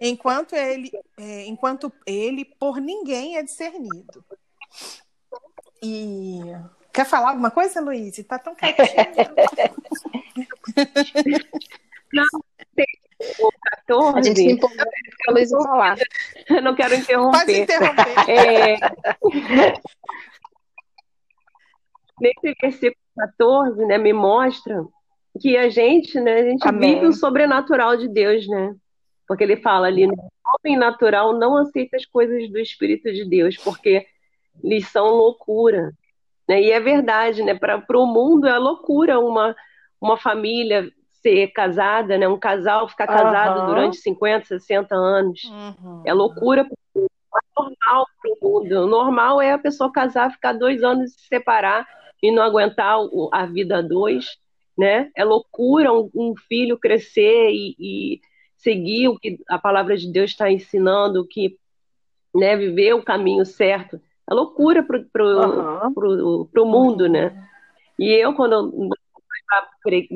[0.00, 4.24] Enquanto ele, é, enquanto ele por ninguém é discernido.
[5.82, 6.40] E
[6.92, 8.18] quer falar alguma coisa, Luiz?
[8.18, 8.86] Está tão quietinho.
[12.12, 12.26] Não,
[13.40, 13.50] o
[13.86, 14.18] 14.
[14.18, 14.84] A gente empolgou
[15.28, 15.96] a Luiz falar.
[16.48, 17.38] Eu não quero interromper.
[17.38, 18.30] Pode interromper.
[18.30, 18.76] É...
[22.20, 24.84] Nesse versículo 14, né, me mostra
[25.40, 26.94] que a gente, né, a gente Amém.
[26.94, 28.74] vive o sobrenatural de Deus, né?
[29.26, 33.56] Porque ele fala ali, o homem natural não aceita as coisas do Espírito de Deus,
[33.56, 34.06] porque
[34.82, 35.92] são loucura.
[36.48, 36.62] Né?
[36.62, 37.54] E é verdade, né?
[37.54, 39.54] Para o mundo é loucura uma,
[40.00, 40.90] uma família
[41.22, 42.26] ser casada, né?
[42.26, 43.66] um casal ficar casado uhum.
[43.66, 45.44] durante 50, 60 anos.
[45.44, 46.02] Uhum.
[46.04, 47.06] É loucura é
[47.56, 48.72] normal para o mundo.
[48.80, 51.86] O normal é a pessoa casar, ficar dois anos e se separar
[52.22, 52.96] e não aguentar
[53.32, 54.36] a vida dois.
[54.76, 55.10] Né?
[55.14, 58.20] É loucura um, um filho crescer e, e,
[58.56, 61.56] seguir o que a palavra de Deus está ensinando, que
[62.34, 65.94] né, viver o caminho certo É loucura pro, pro, uhum.
[65.94, 67.32] pro, pro mundo, né?
[67.98, 68.90] E eu, quando eu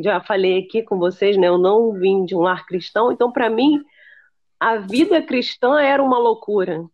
[0.03, 1.49] já falei aqui com vocês, né?
[1.49, 3.83] Eu não vim de um lar cristão, então para mim
[4.61, 6.85] a vida cristã era uma loucura.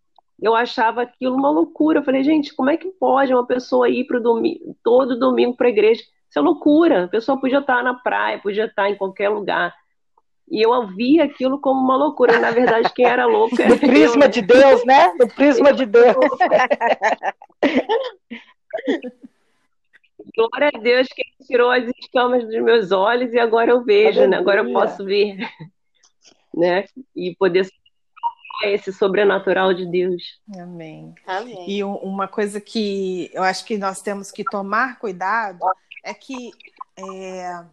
[0.40, 2.00] Eu achava aquilo uma loucura.
[2.00, 5.66] Eu falei, gente, como é que pode uma pessoa ir pro domingo, todo domingo para
[5.66, 6.02] a igreja?
[6.28, 7.04] Isso é loucura.
[7.04, 9.74] A pessoa podia estar na praia, podia estar em qualquer lugar.
[10.50, 12.38] E eu via aquilo como uma loucura.
[12.38, 13.70] Na verdade, quem era louco era.
[13.70, 15.14] No prisma eu, de Deus, né?
[15.18, 16.16] No prisma de Deus.
[20.36, 24.36] Glória a Deus que tirou as escamas dos meus olhos e agora eu vejo, né?
[24.36, 25.38] Agora eu posso ver,
[26.54, 26.84] né?
[27.14, 27.66] E poder
[28.64, 30.40] esse sobrenatural de Deus.
[30.58, 31.14] Amém.
[31.26, 31.64] Amém.
[31.68, 35.60] E uma coisa que eu acho que nós temos que tomar cuidado
[36.04, 36.50] é que
[36.96, 37.64] é,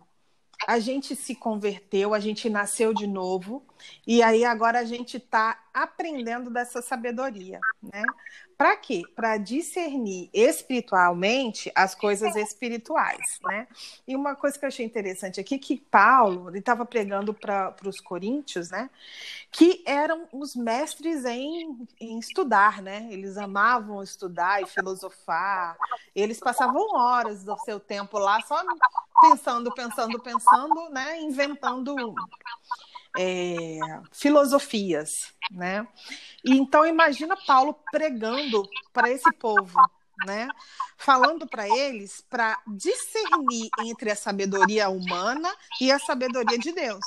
[0.65, 3.65] a gente se converteu, a gente nasceu de novo,
[4.05, 8.03] e aí agora a gente está aprendendo dessa sabedoria, né?
[8.57, 9.03] Para quê?
[9.15, 13.67] Para discernir espiritualmente as coisas espirituais, né?
[14.07, 18.01] E uma coisa que eu achei interessante aqui que Paulo ele estava pregando para os
[18.01, 18.89] coríntios, né?
[19.51, 23.07] Que eram os mestres em, em estudar, né?
[23.11, 25.77] Eles amavam estudar e filosofar.
[26.15, 28.63] Eles passavam horas do seu tempo lá só
[29.21, 31.21] pensando, pensando, pensando, né?
[31.21, 31.95] Inventando
[33.17, 33.79] é,
[34.11, 35.87] filosofias, né?
[36.43, 39.79] E então imagina Paulo pregando para esse povo,
[40.25, 40.47] né?
[40.97, 47.05] Falando para eles para discernir entre a sabedoria humana e a sabedoria de Deus.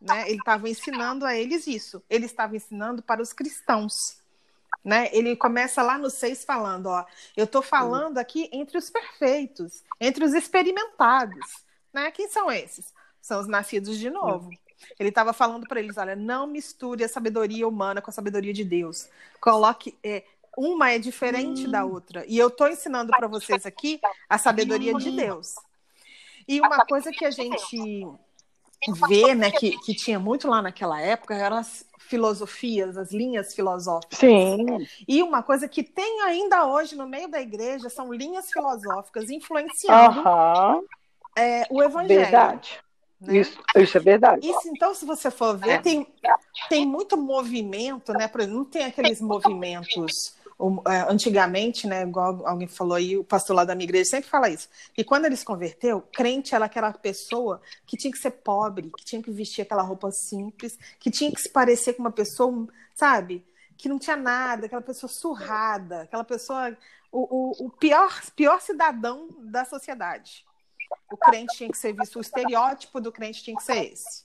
[0.00, 0.28] Né?
[0.28, 2.02] Ele estava ensinando a eles isso.
[2.10, 4.20] Ele estava ensinando para os cristãos.
[4.84, 5.08] Né?
[5.12, 10.24] Ele começa lá no 6 falando, ó, eu estou falando aqui entre os perfeitos, entre
[10.24, 12.10] os experimentados, né?
[12.10, 12.92] Quem são esses?
[13.20, 14.50] São os nascidos de novo.
[14.98, 18.64] Ele estava falando para eles: olha, não misture a sabedoria humana com a sabedoria de
[18.64, 19.08] Deus.
[19.40, 19.96] Coloque.
[20.02, 20.24] É,
[20.56, 21.70] uma é diferente hum.
[21.70, 22.24] da outra.
[22.28, 25.54] E eu estou ensinando para vocês aqui a sabedoria de Deus.
[26.46, 28.06] E uma coisa que a gente
[29.08, 34.18] vê, né, que, que tinha muito lá naquela época, eram as filosofias, as linhas filosóficas.
[34.18, 34.86] Sim.
[35.06, 40.20] E uma coisa que tem ainda hoje no meio da igreja são linhas filosóficas influenciando
[40.20, 40.84] uh -huh.
[41.38, 42.20] é, o evangelho.
[42.20, 42.80] Verdade.
[43.22, 43.38] Né?
[43.38, 44.46] Isso, isso é verdade.
[44.46, 45.78] Isso, então, se você for ver, é.
[45.78, 46.06] tem,
[46.68, 48.26] tem muito movimento, né?
[48.26, 50.34] Por exemplo, não tem aqueles movimentos
[50.86, 54.48] é, antigamente, né, igual alguém falou aí, o pastor lá da minha igreja sempre fala
[54.48, 54.68] isso.
[54.96, 59.04] E quando ele se converteu, crente era aquela pessoa que tinha que ser pobre, que
[59.04, 63.44] tinha que vestir aquela roupa simples, que tinha que se parecer com uma pessoa, sabe,
[63.76, 66.76] que não tinha nada, aquela pessoa surrada, aquela pessoa,
[67.10, 70.44] o, o, o pior, pior cidadão da sociedade.
[71.10, 74.24] O crente tinha que ser visto, o estereótipo do crente tinha que ser esse.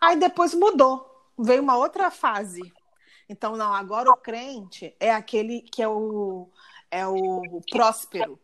[0.00, 2.72] Aí depois mudou, veio uma outra fase.
[3.28, 6.48] Então, não, agora o crente é aquele que é o,
[6.90, 8.38] é o próspero.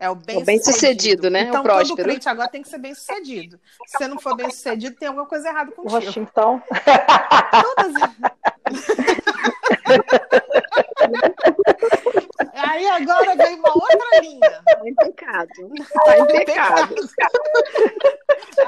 [0.00, 1.42] É o bem, o bem sucedido, né?
[1.42, 1.96] Então, o próspero.
[1.96, 3.60] todo crente agora tem que ser bem sucedido.
[3.86, 5.94] Se você não for bem sucedido, tem alguma coisa errada contigo.
[5.94, 6.60] Washington.
[7.62, 7.92] Todas...
[12.96, 14.62] Agora vem uma outra linha.
[14.64, 15.72] Tá em pecado.
[16.04, 16.94] Tá em pecado.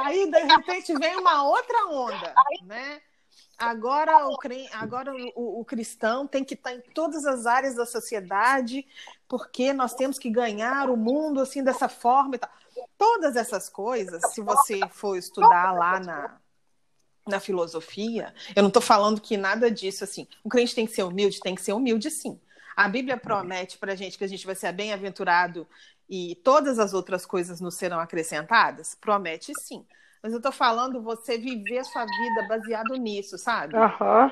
[0.01, 3.01] Aí, de repente, vem uma outra onda, né?
[3.59, 4.39] Agora, o,
[4.75, 8.87] agora o, o, cristão tem que estar em todas as áreas da sociedade,
[9.27, 12.51] porque nós temos que ganhar o mundo assim dessa forma e tal.
[12.97, 16.39] Todas essas coisas, se você for estudar lá na,
[17.27, 20.29] na filosofia, eu não estou falando que nada disso assim.
[20.45, 22.41] O crente tem que ser humilde, tem que ser humilde, sim.
[22.79, 25.67] A Bíblia promete para a gente que a gente vai ser bem-aventurado
[26.09, 28.95] e todas as outras coisas nos serão acrescentadas?
[28.95, 29.85] Promete sim.
[30.23, 33.75] Mas eu estou falando você viver a sua vida baseado nisso, sabe?
[33.75, 34.31] Uhum.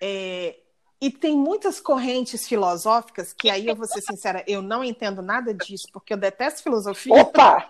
[0.00, 0.56] É,
[1.00, 5.54] e tem muitas correntes filosóficas que aí eu vou ser sincera, eu não entendo nada
[5.54, 7.14] disso, porque eu detesto filosofia.
[7.14, 7.66] Opa!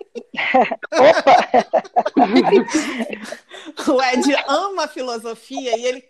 [0.92, 1.50] Opa!
[3.92, 6.00] o Ed ama filosofia e ele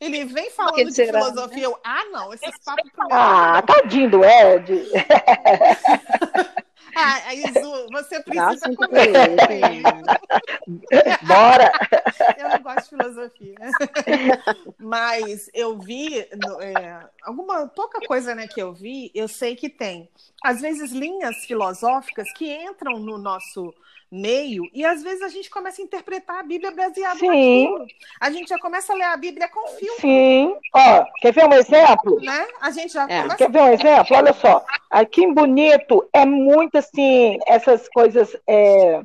[0.00, 1.64] ele vem falando de será, filosofia.
[1.64, 4.72] Eu, ah, não, esses papos Ah, tadinho do Ed.
[6.94, 8.68] ah, Izu, você precisa
[11.22, 11.72] Bora!
[12.36, 13.54] Eu não gosto de filosofia.
[14.78, 20.08] Mas eu vi é, alguma pouca coisa né, que eu vi, eu sei que tem.
[20.42, 23.74] Às vezes linhas filosóficas que entram no nosso
[24.10, 27.26] meio, e às vezes a gente começa a interpretar a Bíblia baseada Sim.
[27.26, 27.86] naquilo.
[28.20, 30.00] A gente já começa a ler a Bíblia com filtro.
[30.00, 30.56] Sim.
[30.74, 32.20] Ó, quer ver um exemplo?
[32.20, 32.46] Né?
[32.60, 33.28] A gente já é.
[33.36, 34.16] Quer ver um exemplo?
[34.16, 34.64] Olha só.
[34.90, 38.36] Aqui em Bonito é muito assim, essas coisas.
[38.46, 39.02] É...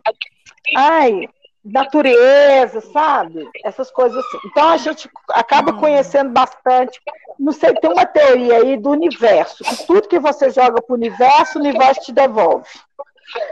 [0.76, 1.28] Ai,
[1.64, 3.48] natureza, sabe?
[3.64, 4.38] Essas coisas assim.
[4.46, 5.80] Então a gente acaba uhum.
[5.80, 7.00] conhecendo bastante.
[7.40, 10.98] Não sei, tem uma teoria aí do universo, que tudo que você joga para o
[10.98, 12.68] universo, o universo te devolve.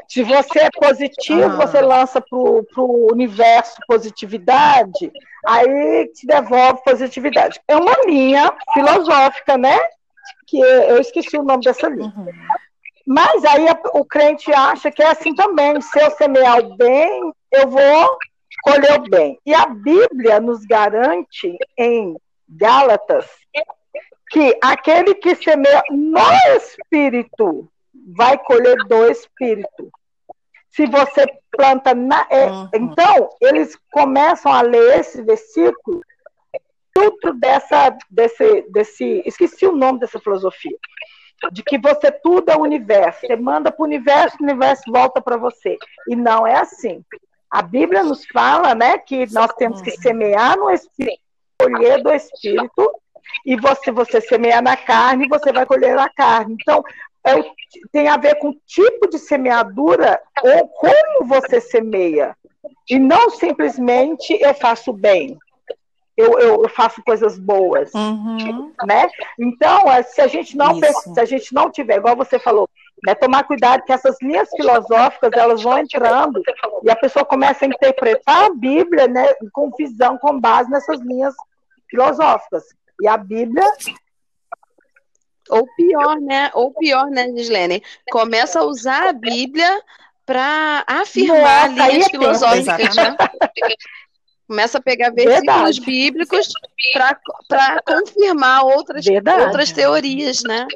[0.07, 1.65] Se você é positivo, ah.
[1.65, 5.11] você lança para o universo positividade,
[5.47, 7.59] aí te devolve positividade.
[7.67, 9.79] É uma linha filosófica, né?
[10.45, 12.13] Que eu esqueci o nome dessa linha.
[12.15, 12.27] Uhum.
[13.05, 15.79] Mas aí o crente acha que é assim também.
[15.81, 18.17] Se eu semear o bem, eu vou
[18.63, 19.39] colher o bem.
[19.45, 22.15] E a Bíblia nos garante em
[22.47, 23.27] Gálatas
[24.31, 26.17] que aquele que semeia no
[26.55, 27.69] Espírito
[28.15, 29.91] vai colher do Espírito.
[30.69, 32.25] Se você planta na.
[32.29, 32.69] É, uhum.
[32.73, 36.01] Então, eles começam a ler esse versículo
[36.93, 39.21] tudo dessa, desse, desse.
[39.25, 40.77] Esqueci o nome dessa filosofia.
[41.51, 43.21] De que você tudo é o universo.
[43.21, 45.77] Você manda para o universo, o universo volta para você.
[46.07, 47.03] E não é assim.
[47.49, 51.19] A Bíblia nos fala né, que nós temos que semear no Espírito,
[51.59, 52.91] colher do Espírito,
[53.45, 56.55] e você, você semear na carne, você vai colher a carne.
[56.59, 56.83] Então,
[57.25, 57.33] é,
[57.91, 62.35] tem a ver com o tipo de semeadura ou como você semeia.
[62.89, 65.37] E não simplesmente eu faço bem,
[66.21, 68.71] eu, eu, faço coisas boas, uhum.
[68.85, 69.09] né?
[69.39, 72.69] Então, é, se a gente não se a gente não tiver, igual você falou,
[73.05, 76.41] né, tomar cuidado que essas linhas filosóficas elas vão entrando
[76.83, 81.33] e a pessoa começa a interpretar a Bíblia, né, com visão, com base nessas linhas
[81.89, 82.63] filosóficas.
[83.01, 83.65] E a Bíblia
[85.49, 86.49] ou pior, né?
[86.53, 87.83] Ou pior, né, Gislene?
[88.09, 89.81] Começa a usar a Bíblia
[90.25, 93.17] para afirmar Nossa, linhas é filosóficas, né?
[94.51, 95.79] Começa a pegar versículos Verdade.
[95.79, 96.49] bíblicos
[97.47, 99.05] para confirmar outras,
[99.45, 100.67] outras teorias, né?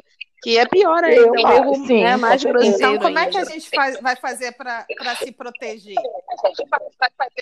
[0.42, 2.74] Que é pior ainda, eu, um erro sim, né, mais grosseiro.
[2.74, 4.86] Então, como é que a gente faz, vai fazer para
[5.18, 5.96] se proteger?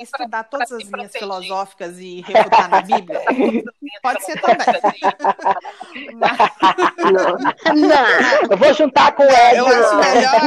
[0.00, 3.20] Estudar todas as linhas filosóficas e refutar na Bíblia?
[4.02, 4.66] Pode ser também.
[7.12, 7.38] Não.
[7.76, 8.50] Não.
[8.50, 9.58] Eu vou juntar com o Ed.
[9.58, 10.40] Eu acho melhor.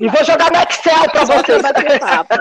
[0.00, 1.60] E vou jogar no Excel para vocês.
[1.60, 2.34] bater papo.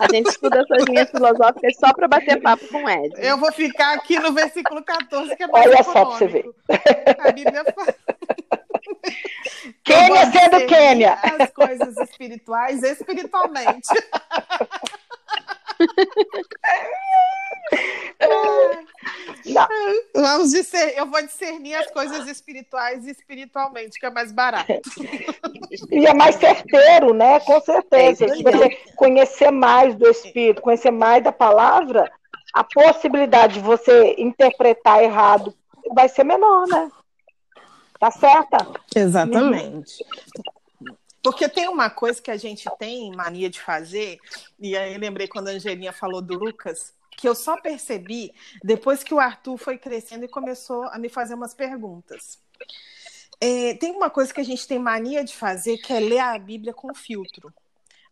[0.00, 3.14] A gente estuda essas linhas filosóficas só para bater papo com o Ed.
[3.18, 6.50] Eu vou ficar aqui no versículo 14, que é mais Olha só para você ver.
[7.20, 7.94] A Bíblia fala.
[9.84, 11.18] Quênia sendo Quênia.
[11.22, 13.88] As coisas espirituais espiritualmente.
[20.14, 24.72] Vamos discernir, eu vou discernir as coisas espirituais espiritualmente, que é mais barato.
[25.90, 27.40] E é mais certeiro, né?
[27.40, 28.28] Com certeza.
[28.28, 32.12] Se você conhecer mais do Espírito, conhecer mais da palavra,
[32.52, 35.54] a possibilidade de você interpretar errado
[35.94, 36.90] vai ser menor, né?
[37.98, 38.58] Tá certa?
[38.94, 40.04] Exatamente.
[41.22, 44.18] Porque tem uma coisa que a gente tem mania de fazer,
[44.58, 49.14] e aí lembrei quando a Angelinha falou do Lucas, que eu só percebi depois que
[49.14, 52.38] o Arthur foi crescendo e começou a me fazer umas perguntas.
[53.40, 56.38] É, tem uma coisa que a gente tem mania de fazer, que é ler a
[56.38, 57.52] Bíblia com filtro.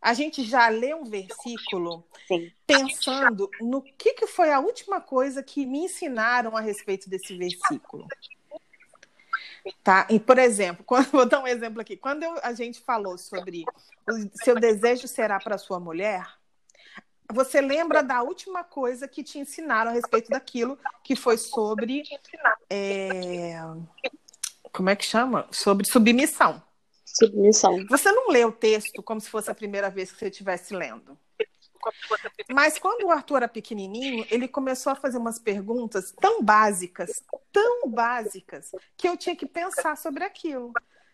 [0.01, 2.51] A gente já lê um versículo Sim.
[2.67, 8.09] pensando no que, que foi a última coisa que me ensinaram a respeito desse versículo.
[9.85, 10.07] Tá?
[10.09, 11.97] E, por exemplo, quando, vou dar um exemplo aqui.
[11.97, 13.65] Quando eu, a gente falou sobre
[14.09, 16.27] o seu desejo será para sua mulher,
[17.33, 22.03] você lembra da última coisa que te ensinaram a respeito daquilo, que foi sobre.
[22.69, 23.61] É,
[24.73, 25.47] como é que chama?
[25.51, 26.63] Sobre submissão.
[27.05, 27.85] Submissão.
[27.89, 31.19] Você não lê o texto como se fosse a primeira vez que você estivesse lendo.
[32.51, 37.89] Mas quando o Arthur era pequenininho, ele começou a fazer umas perguntas tão básicas, tão
[37.89, 40.73] básicas, que eu tinha que pensar sobre aquilo.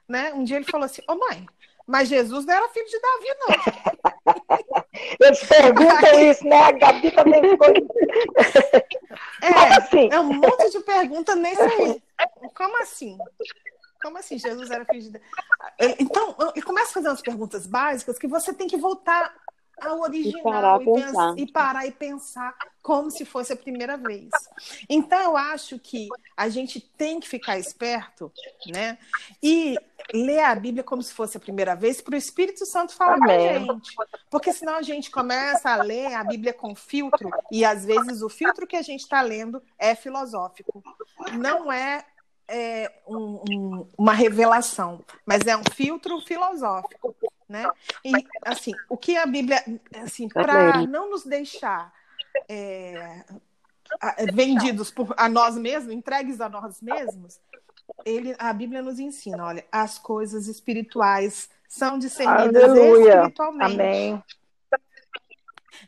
[0.08, 0.32] Né?
[0.34, 1.46] Um dia ele falou assim: Ô oh, mãe,
[1.86, 4.84] mas Jesus não era filho de Davi, não.
[5.20, 6.62] Eles perguntam isso, né?
[6.62, 7.68] A Gabi também ficou.
[9.42, 10.08] É, assim?
[10.10, 12.02] é um monte de pergunta nesse aí.
[12.54, 13.18] Como assim?
[14.02, 15.24] Como assim Jesus era filho de Davi?
[16.00, 19.32] Então, ele começa a fazer umas perguntas básicas que você tem que voltar
[19.80, 21.38] ao original e parar, e, pensar.
[21.38, 24.30] e parar e pensar como se fosse a primeira vez.
[24.88, 28.32] Então eu acho que a gente tem que ficar esperto,
[28.68, 28.96] né?
[29.42, 29.76] E
[30.14, 33.30] ler a Bíblia como se fosse a primeira vez para o Espírito Santo falar com
[33.30, 33.94] a gente.
[34.30, 38.28] Porque senão a gente começa a ler a Bíblia com filtro e às vezes o
[38.28, 40.82] filtro que a gente está lendo é filosófico.
[41.32, 42.04] Não é
[42.48, 47.14] é, um, um, uma revelação, mas é um filtro filosófico
[47.48, 47.64] né?
[48.04, 48.12] E
[48.44, 49.62] assim, o que a Bíblia,
[50.02, 51.92] assim, para não nos deixar
[52.48, 53.24] é,
[54.32, 57.40] vendidos por, a nós mesmos, entregues a nós mesmos,
[58.04, 63.14] ele, a Bíblia nos ensina, olha, as coisas espirituais são discernidas Aleluia.
[63.14, 63.74] espiritualmente.
[63.74, 64.24] Amém.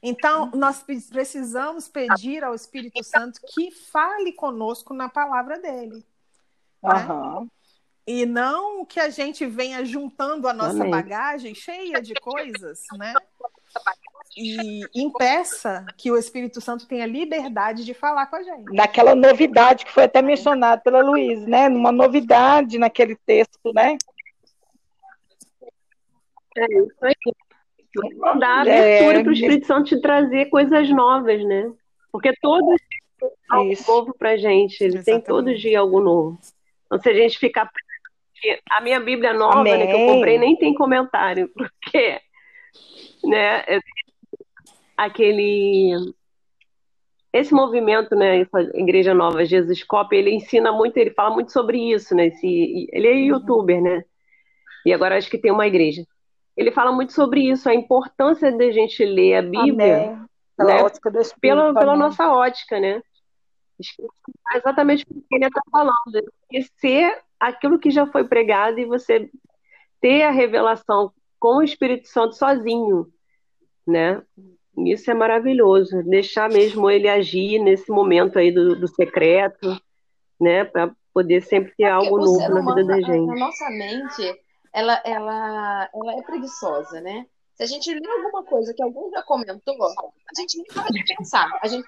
[0.03, 6.05] Então, nós precisamos pedir ao Espírito Santo que fale conosco na palavra dele.
[6.83, 7.41] Uhum.
[7.41, 7.49] Né?
[8.09, 10.91] E não que a gente venha juntando a nossa Amém.
[10.91, 13.13] bagagem cheia de coisas, né?
[14.35, 18.73] E impeça que o Espírito Santo tenha liberdade de falar com a gente.
[18.73, 21.69] Naquela novidade que foi até mencionada pela Luísa, né?
[21.69, 23.99] Uma novidade naquele texto, né?
[26.57, 27.15] É isso aí.
[28.39, 31.71] Dar abertura é, para o Espírito Santo te trazer coisas novas, né?
[32.11, 34.81] Porque todo dia é algo novo para gente.
[34.83, 35.05] Ele Exatamente.
[35.05, 36.39] tem todo dia algo novo.
[36.87, 37.71] Então, se a gente ficar.
[38.71, 42.21] A minha Bíblia nova, né, que eu comprei, nem tem comentário, porque
[43.25, 43.65] né,
[44.97, 45.93] aquele
[47.33, 52.15] esse movimento, né, Igreja Nova Jesus Cop, ele ensina muito, ele fala muito sobre isso,
[52.15, 52.29] né?
[52.29, 53.19] Esse, ele é uhum.
[53.19, 54.03] youtuber, né?
[54.85, 56.03] E agora acho que tem uma igreja
[56.59, 60.19] ele fala muito sobre isso, a importância de a gente ler a Bíblia
[60.57, 60.83] pela, né?
[60.83, 63.01] ótica do Espírito, pela, pela nossa ótica, né?
[64.55, 69.31] Exatamente o que ele está falando, esquecer aquilo que já foi pregado e você
[70.01, 73.07] ter a revelação com o Espírito Santo sozinho,
[73.87, 74.23] né?
[74.87, 79.81] Isso é maravilhoso, deixar mesmo ele agir nesse momento aí do, do secreto,
[80.41, 80.65] né?
[80.65, 83.27] Para poder sempre ter algo novo na vida da gente.
[83.27, 84.41] Na nossa mente,
[84.73, 87.27] ela, ela, ela é preguiçosa, né?
[87.59, 91.51] Se a gente lê alguma coisa que alguém já comentou, a gente nem pode pensar.
[91.61, 91.85] A gente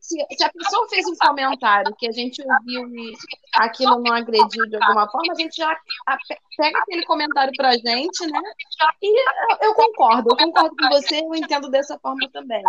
[0.00, 3.12] se, se a pessoa fez um comentário que a gente ouviu e
[3.52, 5.78] aquilo não agrediu de alguma forma, a gente já
[6.56, 8.40] pega aquele comentário pra gente, né?
[9.02, 9.24] E
[9.60, 12.62] eu concordo, eu concordo com você, eu entendo dessa forma também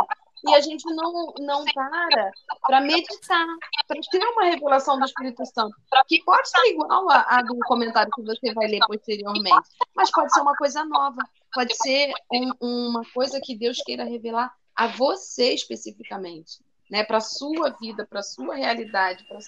[0.43, 3.45] e a gente não, não para para meditar,
[3.87, 5.75] para ter uma revelação do Espírito Santo,
[6.07, 10.33] que pode ser igual a, a, do comentário que você vai ler posteriormente, mas pode
[10.33, 11.21] ser uma coisa nova,
[11.53, 17.69] pode ser um, uma coisa que Deus queira revelar a você especificamente, né, para sua
[17.71, 19.39] vida, para sua realidade, para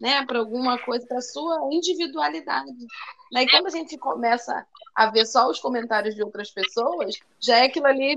[0.00, 2.72] né, para alguma coisa, para sua individualidade.
[3.32, 3.44] Né?
[3.44, 7.66] E quando a gente começa a ver só os comentários de outras pessoas, já é
[7.66, 8.14] aquilo ali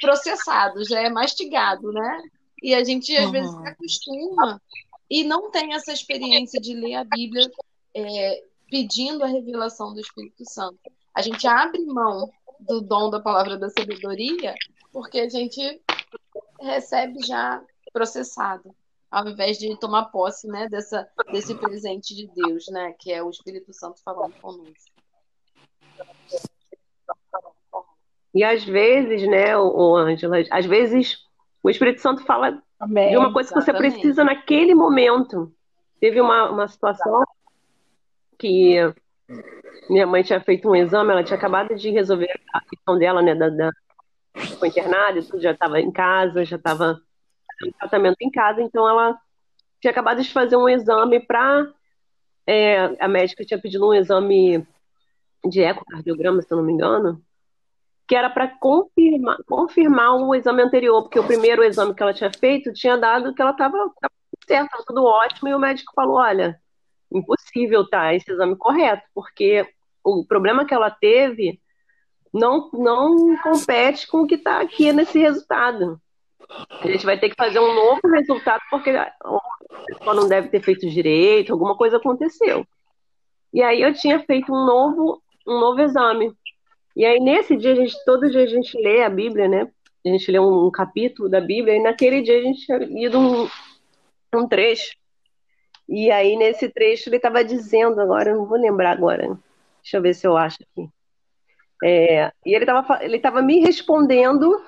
[0.00, 2.22] processado, já é mastigado, né?
[2.62, 3.32] E a gente às uhum.
[3.32, 4.62] vezes se acostuma
[5.10, 7.50] e não tem essa experiência de ler a Bíblia
[7.94, 10.78] é, pedindo a revelação do Espírito Santo.
[11.14, 12.30] A gente abre mão
[12.60, 14.54] do dom da palavra da sabedoria
[14.92, 15.80] porque a gente
[16.60, 18.74] recebe já processado,
[19.10, 23.30] ao invés de tomar posse, né, dessa, desse presente de Deus, né, que é o
[23.30, 24.92] Espírito Santo falando conosco.
[28.34, 31.24] E às vezes, né, o Ângela, às vezes
[31.62, 33.72] o Espírito Santo fala Amém, de uma coisa exatamente.
[33.72, 35.52] que você precisa naquele momento.
[35.98, 37.24] Teve uma, uma situação
[38.38, 38.76] que
[39.88, 43.34] minha mãe tinha feito um exame, ela tinha acabado de resolver a questão dela, né,
[43.34, 43.70] da, da
[44.58, 47.00] foi internada, já estava em casa, já estava
[47.64, 49.18] em tratamento em casa, então ela
[49.80, 51.66] tinha acabado de fazer um exame para
[52.46, 54.66] é, a médica tinha pedido um exame
[55.44, 57.22] de ecocardiograma, se eu não me engano,
[58.06, 62.32] que era para confirmar, confirmar o exame anterior, porque o primeiro exame que ela tinha
[62.32, 63.76] feito tinha dado que ela estava
[64.46, 66.58] certa, tudo ótimo, e o médico falou: olha,
[67.48, 69.66] impossível tá esse exame correto, porque
[70.04, 71.60] o problema que ela teve
[72.32, 76.00] não, não compete com o que está aqui nesse resultado.
[76.70, 79.12] A gente vai ter que fazer um novo resultado porque a
[79.86, 82.66] pessoa não deve ter feito direito, alguma coisa aconteceu.
[83.52, 86.32] E aí eu tinha feito um novo, um novo exame.
[86.96, 89.68] E aí, nesse dia, a gente, todo dia a gente lê a Bíblia, né?
[90.04, 93.18] A gente lê um, um capítulo da Bíblia, e naquele dia a gente tinha lido
[93.18, 93.48] um,
[94.34, 94.96] um trecho.
[95.88, 99.38] E aí, nesse trecho, ele estava dizendo, agora, eu não vou lembrar agora,
[99.82, 100.88] deixa eu ver se eu acho aqui.
[101.82, 104.60] É, e ele estava ele tava me respondendo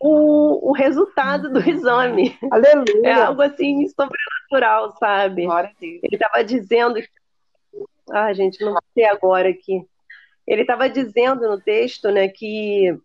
[0.00, 2.38] o, o resultado do exame.
[2.50, 3.08] Aleluia!
[3.08, 5.46] É algo assim sobrenatural, sabe?
[5.80, 7.00] Ele estava dizendo.
[8.10, 9.86] Ah, gente, não sei agora aqui
[10.46, 12.96] ele estava dizendo no texto né, que,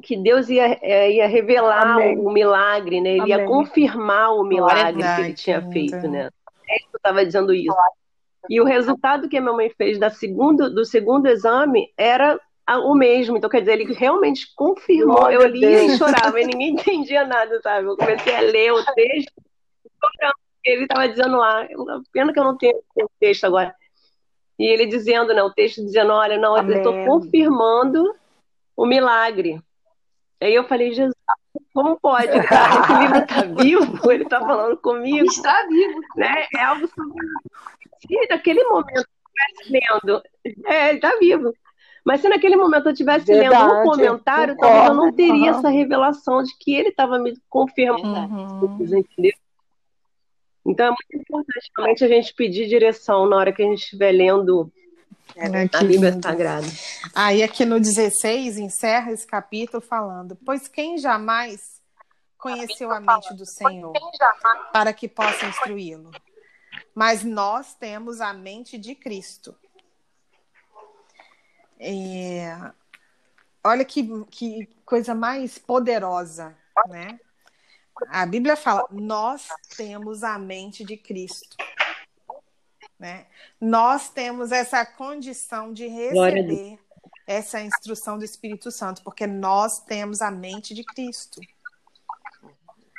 [0.00, 2.18] que Deus ia, é, ia revelar Amém.
[2.18, 3.10] o milagre, né?
[3.10, 3.38] ele Amém.
[3.38, 6.08] ia confirmar o milagre que ele tinha feito.
[6.08, 6.30] Né?
[6.68, 7.76] Ele estava dizendo isso.
[8.48, 12.94] E o resultado que a minha mãe fez da segundo, do segundo exame era o
[12.94, 13.36] mesmo.
[13.36, 15.16] Então, quer dizer, ele realmente confirmou.
[15.16, 17.86] Glória eu li e chorava, e ninguém entendia nada, sabe?
[17.86, 19.32] Eu comecei a ler o texto,
[20.64, 21.66] ele estava dizendo lá.
[22.12, 23.74] Pena que eu não tenho o texto agora.
[24.58, 26.76] E ele dizendo, né, o texto dizendo, olha, não, Amém.
[26.76, 28.14] eu estou confirmando
[28.76, 29.60] o milagre.
[30.42, 31.14] Aí eu falei, Jesus,
[31.72, 32.26] como pode?
[32.26, 34.10] Esse livro está vivo?
[34.10, 35.26] Ele está falando comigo?
[35.26, 36.00] Está vivo.
[36.16, 36.46] Né?
[36.56, 37.24] É algo sobre...
[38.06, 40.22] Se naquele momento estivesse lendo.
[40.66, 41.54] É, ele tá vivo.
[42.04, 45.58] Mas se naquele momento eu estivesse lendo um comentário, talvez eu não teria uhum.
[45.58, 48.66] essa revelação de que ele estava me confirmando.
[48.66, 48.82] Uhum.
[48.82, 49.32] Entendeu?
[50.66, 54.10] Então é muito importante realmente a gente pedir direção na hora que a gente estiver
[54.10, 54.70] lendo
[55.36, 56.66] é, a Bíblia Sagrada.
[57.14, 61.80] Aí aqui no 16 encerra esse capítulo falando: Pois quem jamais
[62.38, 63.92] conheceu a mente do Senhor
[64.72, 66.10] para que possa instruí-lo?
[66.94, 69.56] Mas nós temos a mente de Cristo.
[71.78, 72.72] É...
[73.64, 76.56] Olha que, que coisa mais poderosa,
[76.88, 77.18] né?
[78.08, 81.56] A Bíblia fala: nós temos a mente de Cristo.
[83.02, 83.26] Né?
[83.60, 86.78] Nós temos essa condição de receber
[87.26, 91.40] essa instrução do Espírito Santo, porque nós temos a mente de Cristo.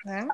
[0.04, 0.28] Né?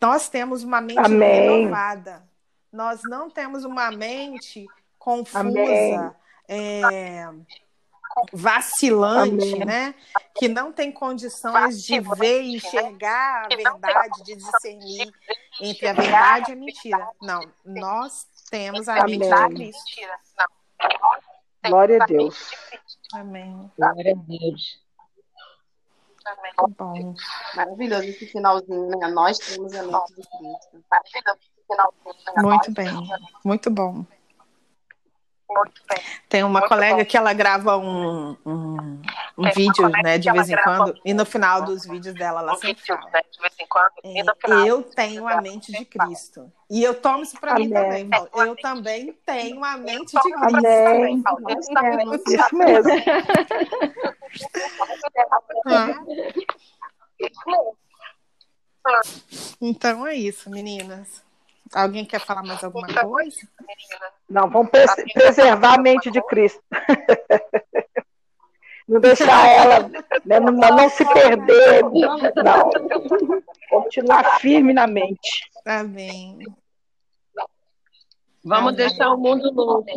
[0.00, 1.58] Nós temos uma mente Amém.
[1.58, 2.26] renovada.
[2.72, 4.66] Nós não temos uma mente
[4.98, 6.16] confusa,
[6.48, 7.28] é,
[8.32, 9.66] vacilante, Amém.
[9.66, 9.94] né?
[10.34, 15.12] Que não tem condições de ver e enxergar a verdade, de discernir
[15.60, 17.08] entre a verdade e a mentira.
[17.20, 19.84] Não, nós temos a mente de Cristo.
[21.66, 22.50] Glória a Deus.
[23.14, 23.70] Amém.
[23.76, 24.80] Glória a Deus.
[26.26, 26.52] Amém.
[26.76, 27.14] Bom.
[27.54, 29.08] Maravilhoso esse finalzinho, né?
[29.08, 30.84] Nós temos a mente de Cristo.
[30.90, 32.34] Maravilhoso esse finalzinho.
[32.36, 32.42] Né?
[32.42, 32.88] Muito bem.
[33.44, 34.06] Muito bom.
[36.28, 37.04] Tem uma Muito colega bom.
[37.04, 39.00] que ela grava um, um,
[39.38, 40.94] um vídeo, né, de vez em quando, um...
[41.04, 43.08] e no final dos vídeos dela ela um sempre vídeo, fala.
[43.12, 46.52] Né, de vez em quando, é, final, eu tenho a mente de Cristo.
[46.68, 48.10] E eu tomo isso para mim também.
[48.34, 50.56] Eu também tenho a mente de Cristo.
[50.56, 51.22] Amém.
[52.26, 52.90] Isso mesmo.
[59.60, 61.25] Então é isso, meninas.
[61.74, 63.48] Alguém quer falar mais alguma coisa?
[64.28, 64.70] Não, vamos
[65.12, 66.62] preservar a mente de Cristo.
[68.88, 69.88] Não deixar ela,
[70.24, 72.70] né, não, não, se perder, não.
[73.68, 75.50] Continuar firme na mente.
[75.66, 76.38] Amém.
[78.44, 78.76] Vamos Amém.
[78.76, 79.90] deixar o mundo louco.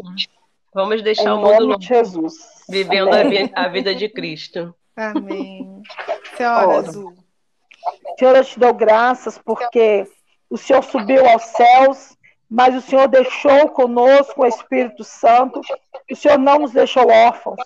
[0.74, 1.84] Vamos deixar em o mundo louco.
[1.84, 2.34] Jesus.
[2.68, 4.74] Vivendo a, a, vida de Cristo.
[4.96, 5.84] Amém.
[6.36, 7.14] Senhora Azul.
[8.18, 10.08] Senhor, eu te dou graças porque
[10.50, 12.18] o Senhor subiu aos céus,
[12.50, 15.62] mas o Senhor deixou conosco o Espírito Santo,
[16.12, 17.60] o Senhor não nos deixou órfãos,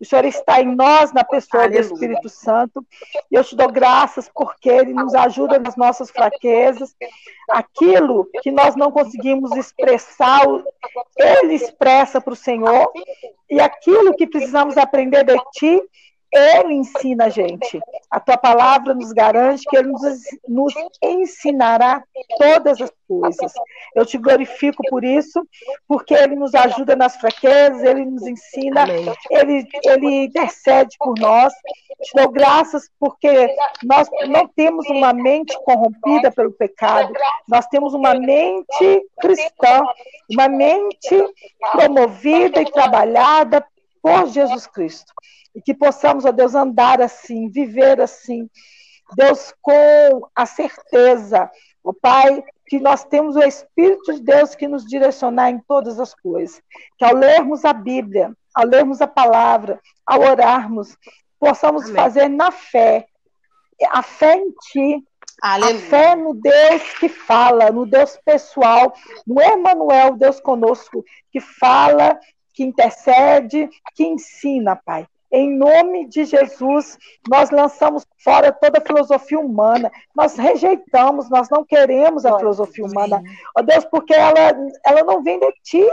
[0.00, 1.82] o Senhor está em nós, na pessoa Aleluia.
[1.82, 2.86] do Espírito Santo,
[3.30, 6.94] e eu te dou graças porque Ele nos ajuda nas nossas fraquezas,
[7.50, 10.42] aquilo que nós não conseguimos expressar,
[11.16, 12.92] Ele expressa para o Senhor,
[13.50, 15.82] e aquilo que precisamos aprender de Ti,
[16.32, 17.80] ele ensina a gente.
[18.10, 20.02] A tua palavra nos garante que Ele nos,
[20.46, 22.02] nos, ensinará
[22.38, 23.52] todas as coisas.
[23.94, 25.46] Eu te glorifico por isso,
[25.86, 28.86] porque Ele nos ajuda nas fraquezas, Ele nos ensina,
[29.30, 31.52] Ele, Ele intercede por nós.
[32.02, 37.12] Te dou graças porque nós não temos uma mente corrompida pelo pecado,
[37.48, 39.82] nós temos uma mente cristã,
[40.30, 41.34] uma mente
[41.72, 43.64] promovida e trabalhada
[44.02, 45.12] por Jesus Cristo
[45.54, 48.48] e que possamos, ó Deus, andar assim, viver assim,
[49.16, 51.50] Deus, com a certeza,
[51.82, 56.14] ó Pai, que nós temos o Espírito de Deus que nos direcionar em todas as
[56.14, 56.60] coisas.
[56.98, 60.96] Que ao lermos a Bíblia, ao lermos a palavra, ao orarmos,
[61.40, 61.96] possamos Amém.
[61.96, 63.06] fazer na fé,
[63.90, 65.04] a fé em Ti,
[65.40, 65.76] Aleluia.
[65.76, 68.92] a fé no Deus que fala, no Deus pessoal,
[69.26, 72.18] no Emmanuel, Deus conosco, que fala,
[72.58, 75.06] que intercede, que ensina, Pai.
[75.30, 76.98] Em nome de Jesus,
[77.28, 79.92] nós lançamos fora toda a filosofia humana.
[80.12, 83.22] Nós rejeitamos, nós não queremos a filosofia humana.
[83.56, 85.86] Ó oh, Deus, porque ela, ela não vem de ti.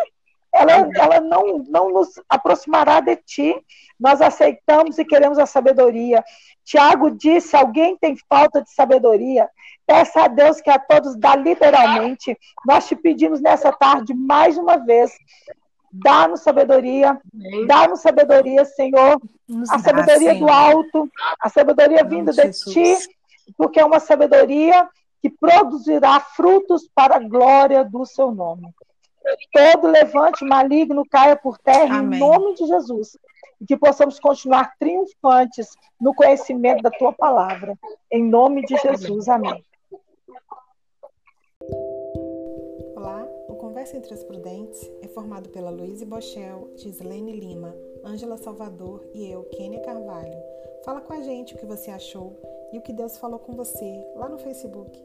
[0.51, 3.55] Ela, ela não, não nos aproximará de ti.
[3.99, 6.23] Nós aceitamos e queremos a sabedoria.
[6.63, 9.47] Tiago disse: alguém tem falta de sabedoria?
[9.85, 12.35] Peça a Deus que a todos dá liberalmente.
[12.65, 15.11] Nós te pedimos nessa tarde mais uma vez
[16.03, 17.19] Dá-nos sabedoria,
[17.67, 22.97] dá-nos sabedoria, Senhor, Nos a sabedoria dá, do alto, a sabedoria vinda de Ti,
[23.57, 24.87] porque é uma sabedoria
[25.21, 28.67] que produzirá frutos para a glória do Seu nome.
[29.51, 32.19] Todo levante maligno caia por terra Amém.
[32.19, 33.17] em nome de Jesus.
[33.59, 35.69] E que possamos continuar triunfantes
[35.99, 37.77] no conhecimento da Tua palavra.
[38.11, 39.27] Em nome de Jesus.
[39.29, 39.63] Amém.
[43.85, 49.43] Conversa entre as Prudentes é formado pela Luíse Bochel, Gislaine Lima, Ângela Salvador e eu,
[49.43, 50.35] Kênia Carvalho.
[50.83, 52.35] Fala com a gente o que você achou
[52.73, 54.99] e o que Deus falou com você lá no Facebook.